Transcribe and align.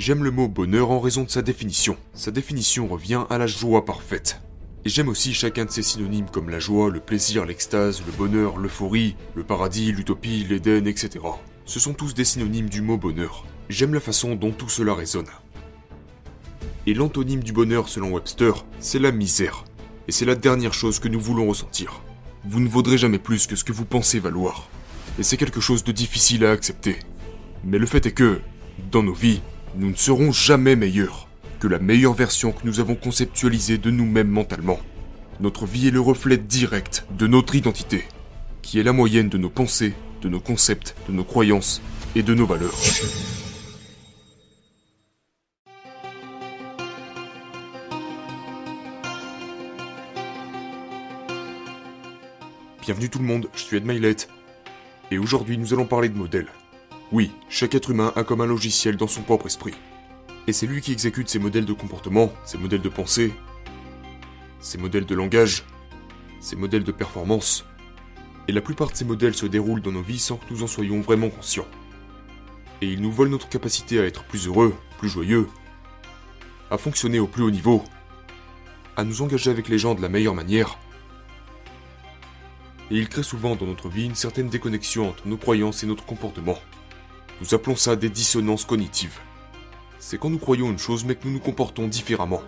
J'aime 0.00 0.24
le 0.24 0.30
mot 0.30 0.48
bonheur 0.48 0.92
en 0.92 0.98
raison 0.98 1.24
de 1.24 1.28
sa 1.28 1.42
définition. 1.42 1.94
Sa 2.14 2.30
définition 2.30 2.88
revient 2.88 3.24
à 3.28 3.36
la 3.36 3.46
joie 3.46 3.84
parfaite. 3.84 4.40
Et 4.86 4.88
j'aime 4.88 5.10
aussi 5.10 5.34
chacun 5.34 5.66
de 5.66 5.70
ses 5.70 5.82
synonymes 5.82 6.30
comme 6.32 6.48
la 6.48 6.58
joie, 6.58 6.88
le 6.88 7.00
plaisir, 7.00 7.44
l'extase, 7.44 8.02
le 8.06 8.12
bonheur, 8.12 8.56
l'euphorie, 8.56 9.14
le 9.34 9.44
paradis, 9.44 9.92
l'utopie, 9.92 10.46
l'Éden, 10.48 10.86
etc. 10.86 11.20
Ce 11.66 11.78
sont 11.78 11.92
tous 11.92 12.14
des 12.14 12.24
synonymes 12.24 12.70
du 12.70 12.80
mot 12.80 12.96
bonheur. 12.96 13.44
J'aime 13.68 13.92
la 13.92 14.00
façon 14.00 14.36
dont 14.36 14.52
tout 14.52 14.70
cela 14.70 14.94
résonne. 14.94 15.28
Et 16.86 16.94
l'antonyme 16.94 17.42
du 17.42 17.52
bonheur 17.52 17.90
selon 17.90 18.14
Webster, 18.14 18.64
c'est 18.78 19.00
la 19.00 19.12
misère. 19.12 19.66
Et 20.08 20.12
c'est 20.12 20.24
la 20.24 20.34
dernière 20.34 20.72
chose 20.72 20.98
que 20.98 21.08
nous 21.08 21.20
voulons 21.20 21.46
ressentir. 21.46 22.00
Vous 22.46 22.60
ne 22.60 22.70
vaudrez 22.70 22.96
jamais 22.96 23.18
plus 23.18 23.46
que 23.46 23.54
ce 23.54 23.64
que 23.64 23.72
vous 23.74 23.84
pensez 23.84 24.18
valoir. 24.18 24.70
Et 25.18 25.22
c'est 25.22 25.36
quelque 25.36 25.60
chose 25.60 25.84
de 25.84 25.92
difficile 25.92 26.46
à 26.46 26.52
accepter. 26.52 27.00
Mais 27.64 27.76
le 27.76 27.84
fait 27.84 28.06
est 28.06 28.12
que, 28.12 28.40
dans 28.90 29.02
nos 29.02 29.12
vies, 29.12 29.42
nous 29.76 29.90
ne 29.90 29.96
serons 29.96 30.32
jamais 30.32 30.76
meilleurs 30.76 31.28
que 31.60 31.68
la 31.68 31.78
meilleure 31.78 32.14
version 32.14 32.52
que 32.52 32.64
nous 32.66 32.80
avons 32.80 32.94
conceptualisée 32.94 33.78
de 33.78 33.90
nous-mêmes 33.90 34.28
mentalement. 34.28 34.80
Notre 35.40 35.66
vie 35.66 35.88
est 35.88 35.92
le 35.92 36.00
reflet 36.00 36.36
direct 36.36 37.06
de 37.16 37.26
notre 37.26 37.54
identité, 37.54 38.04
qui 38.62 38.80
est 38.80 38.82
la 38.82 38.92
moyenne 38.92 39.28
de 39.28 39.38
nos 39.38 39.50
pensées, 39.50 39.94
de 40.22 40.28
nos 40.28 40.40
concepts, 40.40 40.94
de 41.08 41.12
nos 41.12 41.24
croyances 41.24 41.80
et 42.14 42.22
de 42.22 42.34
nos 42.34 42.46
valeurs. 42.46 42.74
Bienvenue 52.82 53.08
tout 53.08 53.20
le 53.20 53.24
monde, 53.24 53.48
je 53.54 53.60
suis 53.60 53.76
Ed 53.76 54.16
et 55.12 55.18
aujourd'hui 55.18 55.58
nous 55.58 55.72
allons 55.72 55.86
parler 55.86 56.08
de 56.08 56.16
modèles. 56.16 56.48
Oui, 57.12 57.32
chaque 57.48 57.74
être 57.74 57.90
humain 57.90 58.12
a 58.14 58.22
comme 58.22 58.40
un 58.40 58.46
logiciel 58.46 58.96
dans 58.96 59.08
son 59.08 59.22
propre 59.22 59.46
esprit. 59.46 59.74
Et 60.46 60.52
c'est 60.52 60.66
lui 60.66 60.80
qui 60.80 60.92
exécute 60.92 61.28
ses 61.28 61.38
modèles 61.38 61.64
de 61.64 61.72
comportement, 61.72 62.32
ses 62.44 62.56
modèles 62.58 62.82
de 62.82 62.88
pensée, 62.88 63.32
ses 64.60 64.78
modèles 64.78 65.06
de 65.06 65.14
langage, 65.14 65.64
ses 66.40 66.56
modèles 66.56 66.84
de 66.84 66.92
performance. 66.92 67.64
Et 68.48 68.52
la 68.52 68.60
plupart 68.60 68.90
de 68.90 68.96
ces 68.96 69.04
modèles 69.04 69.34
se 69.34 69.46
déroulent 69.46 69.82
dans 69.82 69.92
nos 69.92 70.02
vies 70.02 70.18
sans 70.18 70.36
que 70.36 70.44
nous 70.50 70.62
en 70.62 70.66
soyons 70.66 71.00
vraiment 71.00 71.30
conscients. 71.30 71.66
Et 72.80 72.86
ils 72.86 73.00
nous 73.00 73.12
volent 73.12 73.32
notre 73.32 73.48
capacité 73.48 73.98
à 73.98 74.04
être 74.04 74.24
plus 74.24 74.46
heureux, 74.46 74.74
plus 74.98 75.08
joyeux, 75.08 75.48
à 76.70 76.78
fonctionner 76.78 77.18
au 77.18 77.26
plus 77.26 77.42
haut 77.42 77.50
niveau, 77.50 77.82
à 78.96 79.04
nous 79.04 79.22
engager 79.22 79.50
avec 79.50 79.68
les 79.68 79.78
gens 79.78 79.94
de 79.94 80.02
la 80.02 80.08
meilleure 80.08 80.34
manière, 80.34 80.78
et 82.90 82.96
il 82.96 83.08
crée 83.08 83.22
souvent 83.22 83.54
dans 83.54 83.66
notre 83.66 83.88
vie 83.88 84.06
une 84.06 84.16
certaine 84.16 84.48
déconnexion 84.48 85.08
entre 85.08 85.28
nos 85.28 85.36
croyances 85.36 85.84
et 85.84 85.86
notre 85.86 86.04
comportement. 86.04 86.58
Nous 87.40 87.54
appelons 87.54 87.76
ça 87.76 87.96
des 87.96 88.10
dissonances 88.10 88.64
cognitives. 88.64 89.18
C'est 89.98 90.18
quand 90.18 90.30
nous 90.30 90.38
croyons 90.38 90.70
une 90.70 90.78
chose 90.78 91.04
mais 91.04 91.14
que 91.14 91.26
nous 91.26 91.32
nous 91.34 91.40
comportons 91.40 91.88
différemment. 91.88 92.42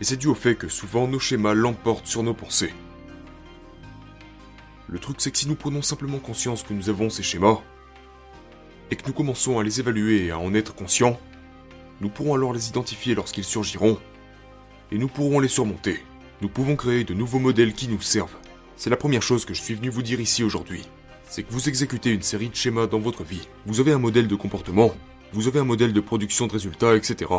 Et 0.00 0.04
c'est 0.04 0.16
dû 0.16 0.28
au 0.28 0.34
fait 0.34 0.54
que 0.54 0.68
souvent 0.68 1.08
nos 1.08 1.18
schémas 1.18 1.54
l'emportent 1.54 2.06
sur 2.06 2.22
nos 2.22 2.34
pensées. 2.34 2.72
Le 4.88 4.98
truc 4.98 5.16
c'est 5.18 5.30
que 5.30 5.38
si 5.38 5.48
nous 5.48 5.56
prenons 5.56 5.82
simplement 5.82 6.18
conscience 6.18 6.62
que 6.62 6.74
nous 6.74 6.90
avons 6.90 7.10
ces 7.10 7.22
schémas, 7.22 7.60
et 8.90 8.96
que 8.96 9.06
nous 9.06 9.14
commençons 9.14 9.58
à 9.58 9.62
les 9.62 9.80
évaluer 9.80 10.26
et 10.26 10.30
à 10.30 10.38
en 10.38 10.52
être 10.52 10.74
conscients, 10.74 11.18
nous 12.02 12.10
pourrons 12.10 12.34
alors 12.34 12.52
les 12.52 12.68
identifier 12.68 13.14
lorsqu'ils 13.14 13.44
surgiront, 13.44 13.98
et 14.90 14.98
nous 14.98 15.08
pourrons 15.08 15.40
les 15.40 15.48
surmonter. 15.48 16.04
Nous 16.42 16.48
pouvons 16.48 16.76
créer 16.76 17.02
de 17.02 17.14
nouveaux 17.14 17.38
modèles 17.38 17.72
qui 17.72 17.88
nous 17.88 18.02
servent. 18.02 18.36
C'est 18.76 18.90
la 18.90 18.96
première 18.96 19.22
chose 19.22 19.44
que 19.44 19.54
je 19.54 19.62
suis 19.62 19.74
venu 19.74 19.88
vous 19.88 20.02
dire 20.02 20.20
ici 20.20 20.44
aujourd'hui. 20.44 20.86
C'est 21.34 21.44
que 21.44 21.52
vous 21.54 21.70
exécutez 21.70 22.10
une 22.10 22.20
série 22.20 22.50
de 22.50 22.54
schémas 22.54 22.86
dans 22.86 22.98
votre 22.98 23.24
vie. 23.24 23.48
Vous 23.64 23.80
avez 23.80 23.92
un 23.92 23.98
modèle 23.98 24.28
de 24.28 24.34
comportement, 24.34 24.94
vous 25.32 25.48
avez 25.48 25.60
un 25.60 25.64
modèle 25.64 25.94
de 25.94 26.00
production 26.00 26.46
de 26.46 26.52
résultats, 26.52 26.94
etc. 26.94 27.30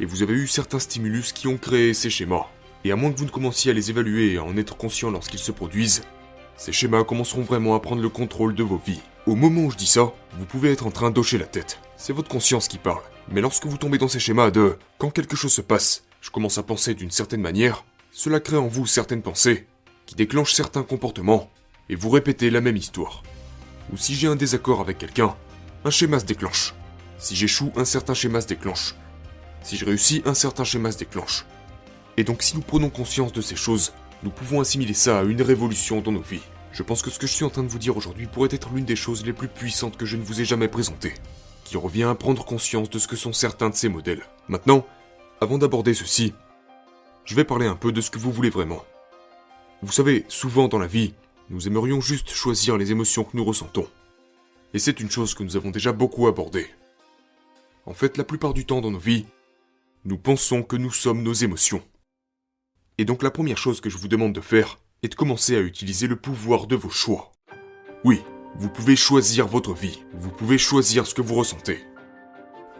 Et 0.00 0.04
vous 0.04 0.22
avez 0.22 0.34
eu 0.34 0.46
certains 0.46 0.78
stimulus 0.78 1.32
qui 1.32 1.46
ont 1.46 1.56
créé 1.56 1.94
ces 1.94 2.10
schémas. 2.10 2.44
Et 2.84 2.92
à 2.92 2.96
moins 2.96 3.10
que 3.10 3.16
vous 3.16 3.24
ne 3.24 3.30
commenciez 3.30 3.70
à 3.70 3.74
les 3.74 3.88
évaluer 3.88 4.34
et 4.34 4.36
à 4.36 4.44
en 4.44 4.58
être 4.58 4.76
conscient 4.76 5.10
lorsqu'ils 5.10 5.40
se 5.40 5.50
produisent, 5.50 6.02
ces 6.58 6.72
schémas 6.72 7.04
commenceront 7.04 7.40
vraiment 7.40 7.74
à 7.74 7.80
prendre 7.80 8.02
le 8.02 8.10
contrôle 8.10 8.54
de 8.54 8.62
vos 8.62 8.82
vies. 8.84 9.00
Au 9.24 9.34
moment 9.34 9.62
où 9.62 9.70
je 9.70 9.78
dis 9.78 9.86
ça, 9.86 10.12
vous 10.38 10.44
pouvez 10.44 10.70
être 10.70 10.86
en 10.86 10.90
train 10.90 11.10
d'hocher 11.10 11.38
la 11.38 11.46
tête. 11.46 11.80
C'est 11.96 12.12
votre 12.12 12.28
conscience 12.28 12.68
qui 12.68 12.76
parle. 12.76 13.00
Mais 13.32 13.40
lorsque 13.40 13.64
vous 13.64 13.78
tombez 13.78 13.96
dans 13.96 14.08
ces 14.08 14.20
schémas 14.20 14.50
de 14.50 14.76
quand 14.98 15.08
quelque 15.08 15.36
chose 15.36 15.54
se 15.54 15.62
passe, 15.62 16.04
je 16.20 16.28
commence 16.28 16.58
à 16.58 16.62
penser 16.64 16.92
d'une 16.92 17.10
certaine 17.10 17.40
manière, 17.40 17.86
cela 18.12 18.40
crée 18.40 18.58
en 18.58 18.68
vous 18.68 18.84
certaines 18.84 19.22
pensées 19.22 19.66
qui 20.04 20.16
déclenche 20.16 20.52
certains 20.52 20.82
comportements, 20.82 21.50
et 21.88 21.94
vous 21.94 22.10
répétez 22.10 22.50
la 22.50 22.60
même 22.60 22.76
histoire. 22.76 23.22
Ou 23.92 23.96
si 23.96 24.14
j'ai 24.14 24.28
un 24.28 24.36
désaccord 24.36 24.80
avec 24.80 24.98
quelqu'un, 24.98 25.34
un 25.84 25.90
schéma 25.90 26.18
se 26.18 26.24
déclenche. 26.24 26.74
Si 27.18 27.34
j'échoue, 27.34 27.72
un 27.76 27.84
certain 27.84 28.14
schéma 28.14 28.40
se 28.40 28.46
déclenche. 28.46 28.94
Si 29.62 29.76
je 29.76 29.84
réussis, 29.84 30.22
un 30.24 30.34
certain 30.34 30.64
schéma 30.64 30.92
se 30.92 30.98
déclenche. 30.98 31.44
Et 32.16 32.24
donc 32.24 32.42
si 32.42 32.54
nous 32.54 32.62
prenons 32.62 32.90
conscience 32.90 33.32
de 33.32 33.40
ces 33.40 33.56
choses, 33.56 33.92
nous 34.22 34.30
pouvons 34.30 34.60
assimiler 34.60 34.94
ça 34.94 35.20
à 35.20 35.24
une 35.24 35.42
révolution 35.42 36.00
dans 36.00 36.12
nos 36.12 36.20
vies. 36.20 36.42
Je 36.72 36.82
pense 36.82 37.02
que 37.02 37.10
ce 37.10 37.18
que 37.18 37.26
je 37.26 37.32
suis 37.32 37.44
en 37.44 37.50
train 37.50 37.62
de 37.62 37.68
vous 37.68 37.78
dire 37.78 37.96
aujourd'hui 37.96 38.26
pourrait 38.26 38.48
être 38.52 38.70
l'une 38.74 38.84
des 38.84 38.96
choses 38.96 39.24
les 39.24 39.32
plus 39.32 39.48
puissantes 39.48 39.96
que 39.96 40.06
je 40.06 40.16
ne 40.16 40.22
vous 40.22 40.40
ai 40.40 40.44
jamais 40.44 40.68
présentées, 40.68 41.14
qui 41.64 41.76
revient 41.76 42.04
à 42.04 42.14
prendre 42.14 42.44
conscience 42.44 42.90
de 42.90 42.98
ce 42.98 43.08
que 43.08 43.16
sont 43.16 43.32
certains 43.32 43.70
de 43.70 43.74
ces 43.74 43.88
modèles. 43.88 44.22
Maintenant, 44.48 44.86
avant 45.40 45.58
d'aborder 45.58 45.94
ceci, 45.94 46.34
je 47.24 47.34
vais 47.34 47.44
parler 47.44 47.66
un 47.66 47.76
peu 47.76 47.92
de 47.92 48.00
ce 48.00 48.10
que 48.10 48.18
vous 48.18 48.32
voulez 48.32 48.50
vraiment. 48.50 48.84
Vous 49.82 49.92
savez, 49.92 50.24
souvent 50.28 50.66
dans 50.66 50.78
la 50.78 50.86
vie, 50.86 51.14
nous 51.50 51.66
aimerions 51.66 52.00
juste 52.00 52.30
choisir 52.30 52.76
les 52.76 52.90
émotions 52.90 53.24
que 53.24 53.36
nous 53.36 53.44
ressentons. 53.44 53.88
Et 54.74 54.78
c'est 54.78 55.00
une 55.00 55.10
chose 55.10 55.34
que 55.34 55.42
nous 55.42 55.56
avons 55.56 55.70
déjà 55.70 55.92
beaucoup 55.92 56.26
abordée. 56.26 56.66
En 57.86 57.94
fait, 57.94 58.18
la 58.18 58.24
plupart 58.24 58.52
du 58.52 58.66
temps 58.66 58.82
dans 58.82 58.90
nos 58.90 58.98
vies, 58.98 59.24
nous 60.04 60.18
pensons 60.18 60.62
que 60.62 60.76
nous 60.76 60.92
sommes 60.92 61.22
nos 61.22 61.32
émotions. 61.32 61.82
Et 62.98 63.04
donc 63.04 63.22
la 63.22 63.30
première 63.30 63.56
chose 63.56 63.80
que 63.80 63.88
je 63.88 63.96
vous 63.96 64.08
demande 64.08 64.34
de 64.34 64.40
faire 64.40 64.78
est 65.02 65.08
de 65.08 65.14
commencer 65.14 65.56
à 65.56 65.60
utiliser 65.60 66.06
le 66.06 66.16
pouvoir 66.16 66.66
de 66.66 66.76
vos 66.76 66.90
choix. 66.90 67.32
Oui, 68.04 68.20
vous 68.56 68.68
pouvez 68.68 68.96
choisir 68.96 69.46
votre 69.46 69.72
vie, 69.72 70.02
vous 70.14 70.30
pouvez 70.30 70.58
choisir 70.58 71.06
ce 71.06 71.14
que 71.14 71.22
vous 71.22 71.34
ressentez. 71.34 71.78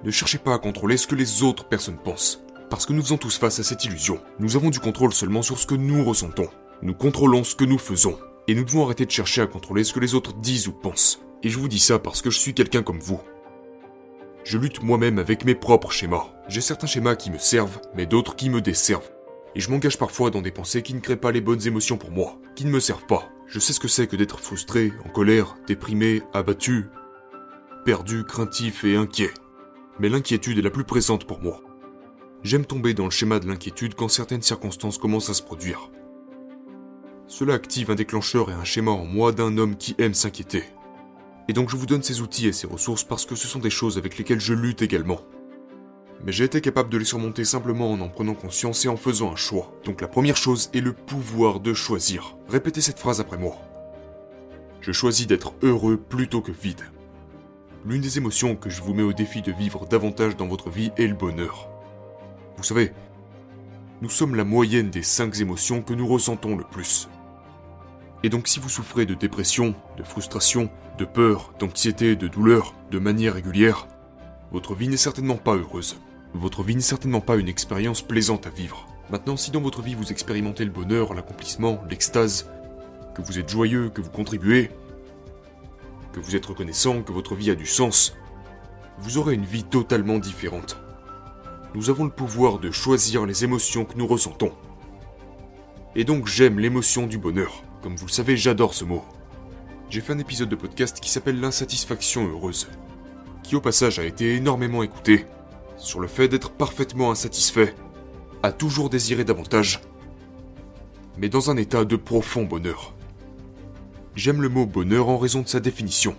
Ne 0.05 0.11
cherchez 0.11 0.39
pas 0.39 0.55
à 0.55 0.59
contrôler 0.59 0.97
ce 0.97 1.07
que 1.07 1.15
les 1.15 1.43
autres 1.43 1.69
personnes 1.69 1.99
pensent, 1.99 2.43
parce 2.69 2.85
que 2.85 2.93
nous 2.93 3.03
faisons 3.03 3.17
tous 3.17 3.39
face 3.39 3.59
à 3.61 3.65
cette 3.65 3.85
illusion. 3.85 4.21
Nous 4.39 4.57
avons 4.57 4.71
du 4.71 4.81
contrôle 4.81 5.13
seulement 5.13 5.43
sur 5.43 5.59
ce 5.59 5.67
que 5.67 5.75
nous 5.75 6.05
ressentons. 6.05 6.49
Nous 6.83 6.95
contrôlons 6.95 7.45
ce 7.45 7.57
que 7.57 7.65
nous 7.65 7.79
faisons. 7.79 8.19
Et 8.49 8.55
nous 8.55 8.65
devons 8.65 8.85
arrêter 8.85 9.05
de 9.05 9.11
chercher 9.11 9.43
à 9.43 9.47
contrôler 9.47 9.85
ce 9.85 9.93
que 9.93 10.01
les 10.01 10.15
autres 10.15 10.33
disent 10.33 10.69
ou 10.69 10.73
pensent. 10.73 11.21
Et 11.43 11.51
je 11.51 11.59
vous 11.59 11.69
dis 11.69 11.79
ça 11.79 11.99
parce 11.99 12.23
que 12.23 12.31
je 12.31 12.39
suis 12.39 12.55
quelqu'un 12.55 12.83
comme 12.83 12.99
vous. 12.99 13.21
Je 14.43 14.57
lutte 14.57 14.83
moi-même 14.83 15.19
avec 15.19 15.45
mes 15.45 15.55
propres 15.55 15.93
schémas. 15.93 16.33
J'ai 16.49 16.63
certains 16.63 16.87
schémas 16.87 17.15
qui 17.15 17.31
me 17.31 17.37
servent, 17.39 17.81
mais 17.95 18.07
d'autres 18.07 18.35
qui 18.35 18.49
me 18.49 18.63
desservent. 18.63 19.11
Et 19.55 19.61
je 19.61 19.71
m'engage 19.71 19.99
parfois 19.99 20.31
dans 20.31 20.41
des 20.41 20.51
pensées 20.51 20.83
qui 20.83 20.95
ne 20.95 21.01
créent 21.01 21.17
pas 21.17 21.31
les 21.31 21.43
bonnes 21.43 21.67
émotions 21.67 21.99
pour 21.99 22.11
moi, 22.11 22.39
qui 22.57 22.65
ne 22.65 22.71
me 22.71 22.81
servent 22.81 23.07
pas. 23.07 23.29
Je 23.47 23.59
sais 23.59 23.75
ce 23.75 23.81
que 23.81 23.89
c'est 23.89 24.07
que 24.07 24.17
d'être 24.17 24.41
frustré, 24.41 24.93
en 25.05 25.11
colère, 25.11 25.57
déprimé, 25.67 26.23
abattu, 26.33 26.87
perdu, 27.85 28.25
craintif 28.25 28.85
et 28.85 28.97
inquiet. 28.97 29.31
Mais 29.99 30.09
l'inquiétude 30.09 30.59
est 30.59 30.63
la 30.63 30.71
plus 30.71 30.85
présente 30.85 31.27
pour 31.27 31.41
moi. 31.41 31.61
J'aime 32.43 32.65
tomber 32.65 32.95
dans 32.95 33.05
le 33.05 33.11
schéma 33.11 33.41
de 33.41 33.49
l'inquiétude 33.49 33.95
quand 33.95 34.09
certaines 34.09 34.43
circonstances 34.43 34.97
commencent 34.97 35.29
à 35.29 35.35
se 35.35 35.43
produire. 35.43 35.91
Cela 37.29 37.53
active 37.53 37.91
un 37.91 37.95
déclencheur 37.95 38.51
et 38.51 38.55
un 38.55 38.65
schéma 38.65 38.91
en 38.91 39.05
moi 39.05 39.33
d'un 39.33 39.59
homme 39.59 39.77
qui 39.77 39.95
aime 39.99 40.15
s'inquiéter. 40.15 40.65
Et 41.47 41.53
donc 41.53 41.69
je 41.69 41.77
vous 41.77 41.85
donne 41.85 42.03
ces 42.03 42.23
outils 42.23 42.47
et 42.47 42.55
ces 42.55 42.67
ressources 42.67 43.05
parce 43.05 43.27
que 43.27 43.35
ce 43.35 43.47
sont 43.47 43.59
des 43.59 43.69
choses 43.69 43.99
avec 43.99 44.17
lesquelles 44.17 44.41
je 44.41 44.55
lutte 44.55 44.81
également. 44.81 45.21
Mais 46.25 46.33
j'ai 46.33 46.45
été 46.45 46.63
capable 46.63 46.89
de 46.89 46.97
les 46.97 47.05
surmonter 47.05 47.45
simplement 47.45 47.93
en 47.93 48.01
en 48.01 48.09
prenant 48.09 48.33
conscience 48.33 48.83
et 48.87 48.89
en 48.89 48.97
faisant 48.97 49.31
un 49.31 49.37
choix. 49.37 49.71
Donc 49.85 50.01
la 50.01 50.09
première 50.09 50.39
chose 50.39 50.71
est 50.73 50.81
le 50.81 50.95
pouvoir 50.95 51.61
de 51.61 51.75
choisir. 51.75 52.39
Répétez 52.49 52.81
cette 52.81 52.99
phrase 52.99 53.21
après 53.21 53.37
moi. 53.37 53.59
Je 54.81 54.93
choisis 54.93 55.27
d'être 55.27 55.53
heureux 55.63 55.99
plutôt 55.99 56.41
que 56.41 56.51
vide. 56.51 56.83
L'une 57.85 58.01
des 58.01 58.17
émotions 58.17 58.57
que 58.57 58.71
je 58.71 58.81
vous 58.81 58.95
mets 58.95 59.03
au 59.03 59.13
défi 59.13 59.43
de 59.43 59.53
vivre 59.53 59.87
davantage 59.87 60.35
dans 60.35 60.49
votre 60.49 60.71
vie 60.71 60.93
est 60.97 61.07
le 61.07 61.15
bonheur. 61.15 61.69
Vous 62.57 62.65
savez, 62.65 62.93
nous 64.01 64.09
sommes 64.11 64.35
la 64.35 64.45
moyenne 64.45 64.89
des 64.89 65.03
cinq 65.03 65.39
émotions 65.41 65.83
que 65.83 65.93
nous 65.93 66.07
ressentons 66.07 66.57
le 66.57 66.65
plus. 66.65 67.09
Et 68.25 68.29
donc 68.29 68.49
si 68.49 68.59
vous 68.59 68.69
souffrez 68.69 69.07
de 69.07 69.15
dépression, 69.15 69.75
de 69.97 70.03
frustration, 70.03 70.71
de 70.99 71.05
peur, 71.05 71.53
d'anxiété, 71.59 72.17
de 72.17 72.27
douleur, 72.27 72.75
de 72.91 72.99
manière 72.99 73.35
régulière, 73.35 73.87
votre 74.51 74.75
vie 74.75 74.89
n'est 74.89 74.97
certainement 74.97 75.37
pas 75.37 75.55
heureuse. 75.55 75.97
Votre 76.35 76.63
vie 76.63 76.75
n'est 76.75 76.81
certainement 76.81 77.21
pas 77.21 77.37
une 77.37 77.49
expérience 77.49 78.03
plaisante 78.03 78.47
à 78.47 78.51
vivre. 78.51 78.87
Maintenant, 79.11 79.37
si 79.37 79.51
dans 79.51 79.61
votre 79.61 79.83
vie 79.83 79.95
vous 79.95 80.11
expérimentez 80.11 80.65
le 80.65 80.71
bonheur, 80.71 81.15
l'accomplissement, 81.15 81.83
l'extase, 81.89 82.51
que 83.15 83.23
vous 83.23 83.39
êtes 83.39 83.49
joyeux, 83.49 83.91
que 83.91 84.01
vous 84.01 84.11
contribuez, 84.11 84.71
que 86.13 86.21
vous 86.21 86.37
êtes 86.37 86.47
reconnaissant, 86.47 87.03
que 87.03 87.13
votre 87.13 87.35
vie 87.35 87.51
a 87.51 87.55
du 87.55 87.67
sens, 87.67 88.17
vous 88.99 89.19
aurez 89.19 89.35
une 89.35 89.45
vie 89.45 89.65
totalement 89.65 90.19
différente. 90.19 90.79
Nous 91.75 91.91
avons 91.91 92.05
le 92.05 92.11
pouvoir 92.11 92.59
de 92.59 92.71
choisir 92.71 93.27
les 93.27 93.45
émotions 93.45 93.85
que 93.85 93.97
nous 93.97 94.07
ressentons. 94.07 94.53
Et 95.95 96.05
donc 96.05 96.27
j'aime 96.27 96.59
l'émotion 96.59 97.07
du 97.07 97.19
bonheur. 97.19 97.63
Comme 97.83 97.95
vous 97.95 98.07
le 98.07 98.13
savez, 98.13 98.37
j'adore 98.37 98.75
ce 98.75 98.85
mot. 98.85 99.05
J'ai 99.89 100.01
fait 100.01 100.13
un 100.13 100.19
épisode 100.19 100.49
de 100.49 100.57
podcast 100.57 100.99
qui 101.01 101.11
s'appelle 101.11 101.41
L'insatisfaction 101.41 102.27
heureuse, 102.27 102.69
qui 103.45 103.55
au 103.55 103.61
passage 103.61 104.01
a 104.01 104.05
été 104.05 104.35
énormément 104.35 104.83
écouté, 104.83 105.27
sur 105.77 106.01
le 106.01 106.09
fait 106.09 106.27
d'être 106.27 106.51
parfaitement 106.51 107.13
insatisfait, 107.13 107.75
à 108.43 108.51
toujours 108.51 108.91
désirer 108.91 109.25
davantage, 109.25 109.81
mais 111.19 111.29
dans 111.29 111.51
un 111.51 111.57
état 111.57 111.85
de 111.85 111.97
profond 111.97 112.43
bonheur. 112.43 112.95
J'aime 114.17 114.43
le 114.43 114.49
mot 114.49 114.67
bonheur 114.67 115.09
en 115.09 115.17
raison 115.17 115.43
de 115.43 115.49
sa 115.49 115.61
définition. 115.61 116.17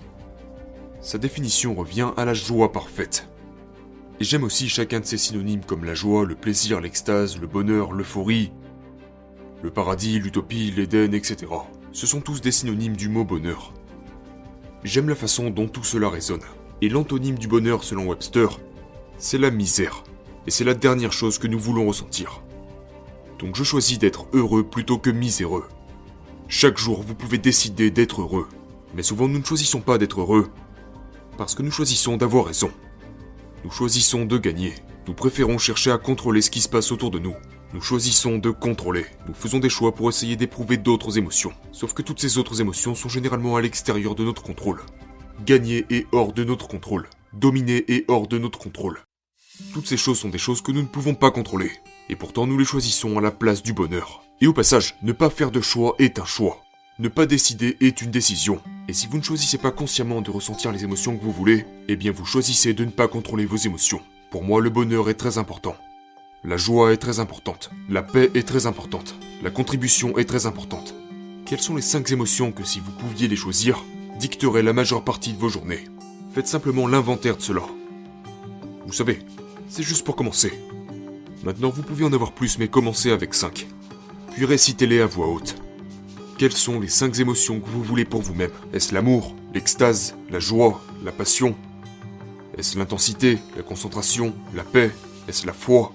Sa 1.01 1.17
définition 1.17 1.75
revient 1.75 2.11
à 2.15 2.23
la 2.23 2.33
joie 2.33 2.71
parfaite. 2.71 3.27
Et 4.21 4.23
j'aime 4.23 4.45
aussi 4.45 4.69
chacun 4.69 5.01
de 5.01 5.06
ses 5.06 5.17
synonymes 5.17 5.65
comme 5.65 5.83
la 5.83 5.94
joie, 5.94 6.25
le 6.25 6.35
plaisir, 6.35 6.79
l'extase, 6.79 7.38
le 7.38 7.47
bonheur, 7.47 7.91
l'euphorie, 7.91 8.51
le 9.61 9.71
paradis, 9.71 10.19
l'utopie, 10.19 10.71
l'Éden, 10.71 11.13
etc. 11.13 11.47
Ce 11.91 12.07
sont 12.07 12.21
tous 12.21 12.41
des 12.41 12.51
synonymes 12.51 12.95
du 12.95 13.09
mot 13.09 13.23
bonheur. 13.23 13.73
J'aime 14.83 15.09
la 15.09 15.15
façon 15.15 15.50
dont 15.50 15.67
tout 15.67 15.83
cela 15.83 16.09
résonne. 16.09 16.44
Et 16.81 16.88
l'antonyme 16.88 17.38
du 17.38 17.47
bonheur 17.47 17.83
selon 17.83 18.07
Webster, 18.07 18.47
c'est 19.17 19.38
la 19.38 19.51
misère. 19.51 20.03
Et 20.47 20.51
c'est 20.51 20.63
la 20.63 20.73
dernière 20.73 21.11
chose 21.11 21.38
que 21.38 21.47
nous 21.47 21.59
voulons 21.59 21.88
ressentir. 21.88 22.41
Donc 23.38 23.56
je 23.56 23.63
choisis 23.63 24.00
d'être 24.00 24.27
heureux 24.33 24.63
plutôt 24.63 24.97
que 24.97 25.09
miséreux. 25.09 25.65
Chaque 26.47 26.77
jour, 26.77 27.03
vous 27.03 27.15
pouvez 27.15 27.38
décider 27.38 27.91
d'être 27.91 28.21
heureux. 28.21 28.47
Mais 28.95 29.03
souvent, 29.03 29.27
nous 29.27 29.39
ne 29.39 29.44
choisissons 29.44 29.81
pas 29.81 29.97
d'être 29.97 30.21
heureux. 30.21 30.50
Parce 31.38 31.53
que 31.53 31.61
nous 31.61 31.71
choisissons 31.71 32.17
d'avoir 32.17 32.45
raison. 32.45 32.71
Nous 33.63 33.71
choisissons 33.71 34.25
de 34.25 34.38
gagner. 34.38 34.73
Nous 35.07 35.13
préférons 35.13 35.57
chercher 35.57 35.91
à 35.91 35.97
contrôler 35.97 36.41
ce 36.41 36.50
qui 36.50 36.61
se 36.61 36.69
passe 36.69 36.91
autour 36.91 37.11
de 37.11 37.19
nous. 37.19 37.35
Nous 37.71 37.81
choisissons 37.81 38.39
de 38.39 38.50
contrôler. 38.50 39.06
Nous 39.27 39.36
faisons 39.36 39.60
des 39.60 39.69
choix 39.69 39.94
pour 39.94 40.10
essayer 40.10 40.36
d'éprouver 40.36 40.77
d'autres 40.77 41.19
émotions. 41.19 41.54
Sauf 41.71 41.94
que 41.94 42.01
toutes 42.01 42.19
ces 42.19 42.39
autres 42.39 42.62
émotions 42.62 42.95
sont 42.95 43.10
généralement 43.10 43.57
à 43.57 43.62
l'extérieur 43.62 44.16
de 44.16 44.24
notre 44.24 44.42
contrôle. 44.42 44.81
Gagner 45.45 45.86
est 45.92 46.07
hors 46.12 46.33
de 46.33 46.44
notre 46.44 46.68
contrôle. 46.68 47.07
Dominer 47.31 47.86
est 47.88 48.10
hors 48.10 48.27
de 48.27 48.39
notre 48.39 48.57
contrôle. 48.57 49.00
Toutes 49.71 49.86
ces 49.86 49.98
choses 49.98 50.18
sont 50.18 50.30
des 50.30 50.39
choses 50.39 50.63
que 50.63 50.71
nous 50.71 50.81
ne 50.81 50.88
pouvons 50.88 51.13
pas 51.13 51.30
contrôler. 51.30 51.71
Et 52.10 52.16
pourtant 52.16 52.48
nous 52.48 52.57
les 52.57 52.66
choisissons 52.66 53.19
à 53.19 53.21
la 53.21 53.30
place 53.30 53.62
du 53.62 53.74
bonheur. 53.74 54.24
Et 54.42 54.48
au 54.48 54.54
passage, 54.54 54.95
ne 55.04 55.12
pas 55.12 55.30
faire 55.30 55.51
de 55.51 55.62
choix 55.62 55.94
est 56.00 56.18
un 56.18 56.25
choix. 56.25 56.63
Ne 56.98 57.07
pas 57.07 57.27
décider 57.27 57.77
est 57.81 58.01
une 58.01 58.10
décision. 58.10 58.60
Et 58.88 58.94
si 58.94 59.06
vous 59.06 59.19
ne 59.19 59.24
choisissez 59.24 59.60
pas 59.60 59.71
consciemment 59.71 60.21
de 60.21 60.31
ressentir 60.31 60.71
les 60.71 60.83
émotions 60.83 61.16
que 61.16 61.24
vous 61.24 61.31
voulez, 61.31 61.68
eh 61.88 61.95
bien 61.95 62.12
vous 62.12 62.25
choisissez 62.25 62.74
de 62.74 62.83
ne 62.83 62.89
pas 62.89 63.07
contrôler 63.07 63.45
vos 63.45 63.57
émotions. 63.57 64.01
Pour 64.31 64.44
moi, 64.44 64.60
le 64.60 64.71
bonheur 64.71 65.07
est 65.10 65.13
très 65.13 65.38
important. 65.38 65.75
La 66.45 66.56
joie 66.56 66.94
est 66.94 66.97
très 66.97 67.19
importante. 67.19 67.69
La 67.89 68.01
paix 68.01 68.31
est 68.33 68.47
très 68.47 68.65
importante. 68.65 69.13
La 69.44 69.50
contribution 69.50 70.18
est 70.18 70.24
très 70.24 70.45
importante. 70.45 70.95
Quelles 71.45 71.59
sont 71.59 71.75
les 71.75 71.81
5 71.81 72.09
émotions 72.12 72.53
que 72.53 72.63
si 72.63 72.80
vous 72.80 72.91
pouviez 72.91 73.27
les 73.27 73.36
choisir, 73.36 73.83
dicteraient 74.19 74.63
la 74.63 74.71
majeure 74.71 75.03
partie 75.03 75.33
de 75.33 75.38
vos 75.38 75.50
journées? 75.50 75.83
Faites 76.33 76.47
simplement 76.47 76.88
l'inventaire 76.88 77.36
de 77.36 77.41
cela. 77.41 77.63
Vous 78.86 78.94
savez, 78.94 79.19
c'est 79.68 79.83
juste 79.83 80.06
pour 80.06 80.15
commencer. 80.15 80.53
Maintenant, 81.44 81.71
vous 81.71 81.83
pouvez 81.83 82.06
en 82.06 82.13
avoir 82.13 82.31
plus, 82.31 82.57
mais 82.57 82.69
commencez 82.69 83.12
avec 83.12 83.33
5. 83.33 83.68
Puis 84.31 84.45
récitez-les 84.45 85.01
à 85.01 85.07
voix 85.07 85.27
haute. 85.27 85.56
Quelles 86.38 86.53
sont 86.53 86.80
les 86.80 86.88
5 86.88 87.19
émotions 87.19 87.59
que 87.59 87.68
vous 87.68 87.83
voulez 87.83 88.06
pour 88.06 88.21
vous-même? 88.21 88.51
Est-ce 88.71 88.94
l'amour, 88.94 89.35
l'extase, 89.53 90.15
la 90.30 90.39
joie, 90.39 90.81
la 91.03 91.12
passion? 91.12 91.53
Est-ce 92.57 92.77
l'intensité, 92.77 93.39
la 93.57 93.63
concentration, 93.63 94.33
la 94.53 94.63
paix? 94.63 94.92
Est-ce 95.27 95.45
la 95.45 95.53
foi? 95.53 95.94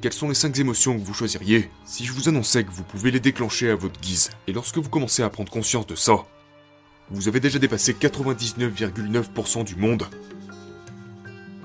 Quelles 0.00 0.12
sont 0.12 0.28
les 0.28 0.34
5 0.34 0.58
émotions 0.58 0.98
que 0.98 1.04
vous 1.04 1.14
choisiriez 1.14 1.70
si 1.84 2.04
je 2.04 2.12
vous 2.12 2.28
annonçais 2.28 2.64
que 2.64 2.70
vous 2.70 2.84
pouvez 2.84 3.10
les 3.10 3.20
déclencher 3.20 3.70
à 3.70 3.76
votre 3.76 4.00
guise 4.00 4.30
Et 4.46 4.52
lorsque 4.52 4.78
vous 4.78 4.90
commencez 4.90 5.22
à 5.22 5.30
prendre 5.30 5.50
conscience 5.50 5.86
de 5.86 5.94
ça, 5.94 6.26
vous 7.10 7.28
avez 7.28 7.40
déjà 7.40 7.58
dépassé 7.58 7.94
99,9% 7.94 9.64
du 9.64 9.76
monde 9.76 10.06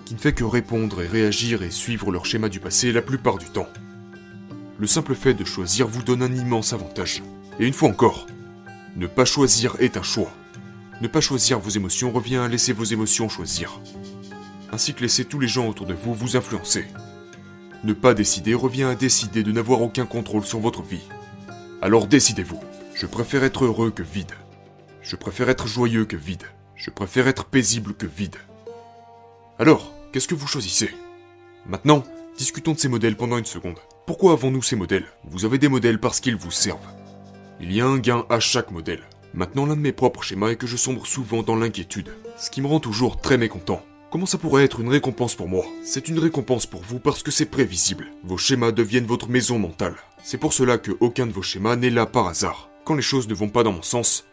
qui 0.05 0.15
ne 0.15 0.19
fait 0.19 0.33
que 0.33 0.43
répondre 0.43 1.01
et 1.01 1.07
réagir 1.07 1.63
et 1.63 1.71
suivre 1.71 2.11
leur 2.11 2.25
schéma 2.25 2.49
du 2.49 2.59
passé 2.59 2.91
la 2.91 3.01
plupart 3.01 3.37
du 3.37 3.45
temps. 3.45 3.69
Le 4.77 4.85
simple 4.85 5.15
fait 5.15 5.33
de 5.33 5.45
choisir 5.45 5.87
vous 5.87 6.03
donne 6.03 6.21
un 6.21 6.35
immense 6.35 6.73
avantage. 6.73 7.23
Et 7.59 7.65
une 7.65 7.73
fois 7.73 7.89
encore, 7.89 8.27
ne 8.97 9.07
pas 9.07 9.23
choisir 9.25 9.77
est 9.79 9.95
un 9.95 10.03
choix. 10.03 10.31
Ne 10.99 11.07
pas 11.07 11.21
choisir 11.21 11.59
vos 11.59 11.69
émotions 11.69 12.11
revient 12.11 12.37
à 12.37 12.47
laisser 12.47 12.73
vos 12.73 12.83
émotions 12.83 13.29
choisir. 13.29 13.79
Ainsi 14.71 14.93
que 14.93 15.01
laisser 15.01 15.23
tous 15.25 15.39
les 15.39 15.47
gens 15.47 15.69
autour 15.69 15.85
de 15.85 15.93
vous 15.93 16.13
vous 16.13 16.35
influencer. 16.35 16.85
Ne 17.83 17.93
pas 17.93 18.13
décider 18.13 18.53
revient 18.53 18.83
à 18.83 18.95
décider 18.95 19.43
de 19.43 19.51
n'avoir 19.51 19.81
aucun 19.81 20.05
contrôle 20.05 20.45
sur 20.45 20.59
votre 20.59 20.83
vie. 20.83 21.07
Alors 21.81 22.05
décidez-vous. 22.05 22.59
Je 22.93 23.07
préfère 23.07 23.43
être 23.43 23.65
heureux 23.65 23.89
que 23.89 24.03
vide. 24.03 24.33
Je 25.01 25.15
préfère 25.15 25.49
être 25.49 25.65
joyeux 25.65 26.05
que 26.05 26.15
vide. 26.15 26.43
Je 26.75 26.91
préfère 26.91 27.27
être 27.27 27.45
paisible 27.45 27.95
que 27.95 28.05
vide. 28.05 28.35
Alors, 29.57 29.93
qu'est-ce 30.11 30.27
que 30.27 30.35
vous 30.35 30.47
choisissez? 30.47 30.91
Maintenant, 31.65 32.03
discutons 32.37 32.73
de 32.73 32.79
ces 32.79 32.87
modèles 32.87 33.17
pendant 33.17 33.37
une 33.37 33.45
seconde. 33.45 33.79
Pourquoi 34.05 34.33
avons-nous 34.33 34.61
ces 34.61 34.75
modèles? 34.75 35.07
Vous 35.23 35.45
avez 35.45 35.57
des 35.57 35.67
modèles 35.67 35.99
parce 35.99 36.19
qu'ils 36.19 36.35
vous 36.35 36.51
servent. 36.51 36.79
Il 37.59 37.71
y 37.71 37.81
a 37.81 37.85
un 37.85 37.97
gain 37.97 38.25
à 38.29 38.39
chaque 38.39 38.71
modèle. 38.71 39.01
Maintenant, 39.33 39.65
l'un 39.65 39.75
de 39.75 39.81
mes 39.81 39.91
propres 39.91 40.23
schémas 40.23 40.49
est 40.49 40.55
que 40.55 40.67
je 40.67 40.77
sombre 40.77 41.07
souvent 41.07 41.41
dans 41.41 41.55
l'inquiétude, 41.55 42.11
ce 42.37 42.49
qui 42.49 42.61
me 42.61 42.67
rend 42.67 42.79
toujours 42.79 43.21
très 43.21 43.37
mécontent. 43.37 43.81
Comment 44.11 44.25
ça 44.25 44.37
pourrait 44.37 44.65
être 44.65 44.81
une 44.81 44.89
récompense 44.89 45.35
pour 45.35 45.47
moi? 45.47 45.65
C'est 45.85 46.09
une 46.09 46.19
récompense 46.19 46.65
pour 46.65 46.81
vous 46.81 46.99
parce 46.99 47.23
que 47.23 47.31
c'est 47.31 47.45
prévisible. 47.45 48.07
Vos 48.25 48.37
schémas 48.37 48.73
deviennent 48.73 49.05
votre 49.05 49.29
maison 49.29 49.57
mentale. 49.57 49.95
C'est 50.21 50.37
pour 50.37 50.51
cela 50.51 50.77
que 50.77 50.91
aucun 50.99 51.27
de 51.27 51.31
vos 51.31 51.41
schémas 51.41 51.77
n'est 51.77 51.89
là 51.89 52.05
par 52.05 52.27
hasard. 52.27 52.69
Quand 52.83 52.95
les 52.95 53.01
choses 53.01 53.29
ne 53.29 53.33
vont 53.33 53.47
pas 53.47 53.63
dans 53.63 53.71
mon 53.71 53.81
sens, 53.81 54.25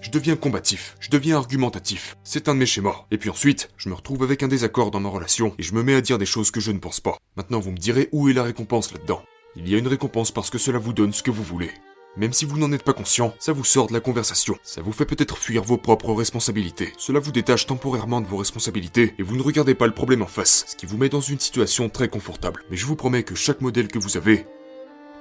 je 0.00 0.10
deviens 0.10 0.34
combatif, 0.34 0.96
je 0.98 1.10
deviens 1.10 1.36
argumentatif. 1.36 2.16
C'est 2.24 2.48
un 2.48 2.54
de 2.54 2.60
mes 2.60 2.64
schémas. 2.64 3.04
Et 3.10 3.18
puis 3.18 3.28
ensuite, 3.28 3.68
je 3.76 3.90
me 3.90 3.94
retrouve 3.94 4.22
avec 4.22 4.42
un 4.42 4.48
désaccord 4.48 4.90
dans 4.90 5.00
ma 5.00 5.10
relation 5.10 5.54
et 5.58 5.62
je 5.62 5.74
me 5.74 5.82
mets 5.82 5.94
à 5.94 6.00
dire 6.00 6.16
des 6.16 6.24
choses 6.24 6.50
que 6.50 6.60
je 6.60 6.72
ne 6.72 6.78
pense 6.78 7.00
pas. 7.00 7.18
Maintenant, 7.36 7.60
vous 7.60 7.72
me 7.72 7.76
direz 7.76 8.08
où 8.12 8.30
est 8.30 8.32
la 8.32 8.44
récompense 8.44 8.94
là-dedans? 8.94 9.22
Il 9.56 9.68
y 9.68 9.74
a 9.74 9.78
une 9.78 9.88
récompense 9.88 10.30
parce 10.30 10.48
que 10.48 10.56
cela 10.56 10.78
vous 10.78 10.94
donne 10.94 11.12
ce 11.12 11.22
que 11.22 11.30
vous 11.30 11.42
voulez. 11.42 11.70
Même 12.18 12.32
si 12.32 12.44
vous 12.44 12.58
n'en 12.58 12.72
êtes 12.72 12.82
pas 12.82 12.94
conscient, 12.94 13.32
ça 13.38 13.52
vous 13.52 13.62
sort 13.62 13.86
de 13.86 13.92
la 13.92 14.00
conversation. 14.00 14.58
Ça 14.64 14.82
vous 14.82 14.90
fait 14.90 15.06
peut-être 15.06 15.38
fuir 15.38 15.62
vos 15.62 15.76
propres 15.76 16.12
responsabilités. 16.12 16.92
Cela 16.98 17.20
vous 17.20 17.30
détache 17.30 17.66
temporairement 17.66 18.20
de 18.20 18.26
vos 18.26 18.38
responsabilités 18.38 19.14
et 19.20 19.22
vous 19.22 19.36
ne 19.36 19.42
regardez 19.42 19.76
pas 19.76 19.86
le 19.86 19.94
problème 19.94 20.22
en 20.22 20.26
face, 20.26 20.64
ce 20.66 20.74
qui 20.74 20.84
vous 20.84 20.96
met 20.96 21.08
dans 21.08 21.20
une 21.20 21.38
situation 21.38 21.88
très 21.88 22.08
confortable. 22.08 22.64
Mais 22.70 22.76
je 22.76 22.86
vous 22.86 22.96
promets 22.96 23.22
que 23.22 23.36
chaque 23.36 23.60
modèle 23.60 23.86
que 23.86 24.00
vous 24.00 24.16
avez, 24.16 24.46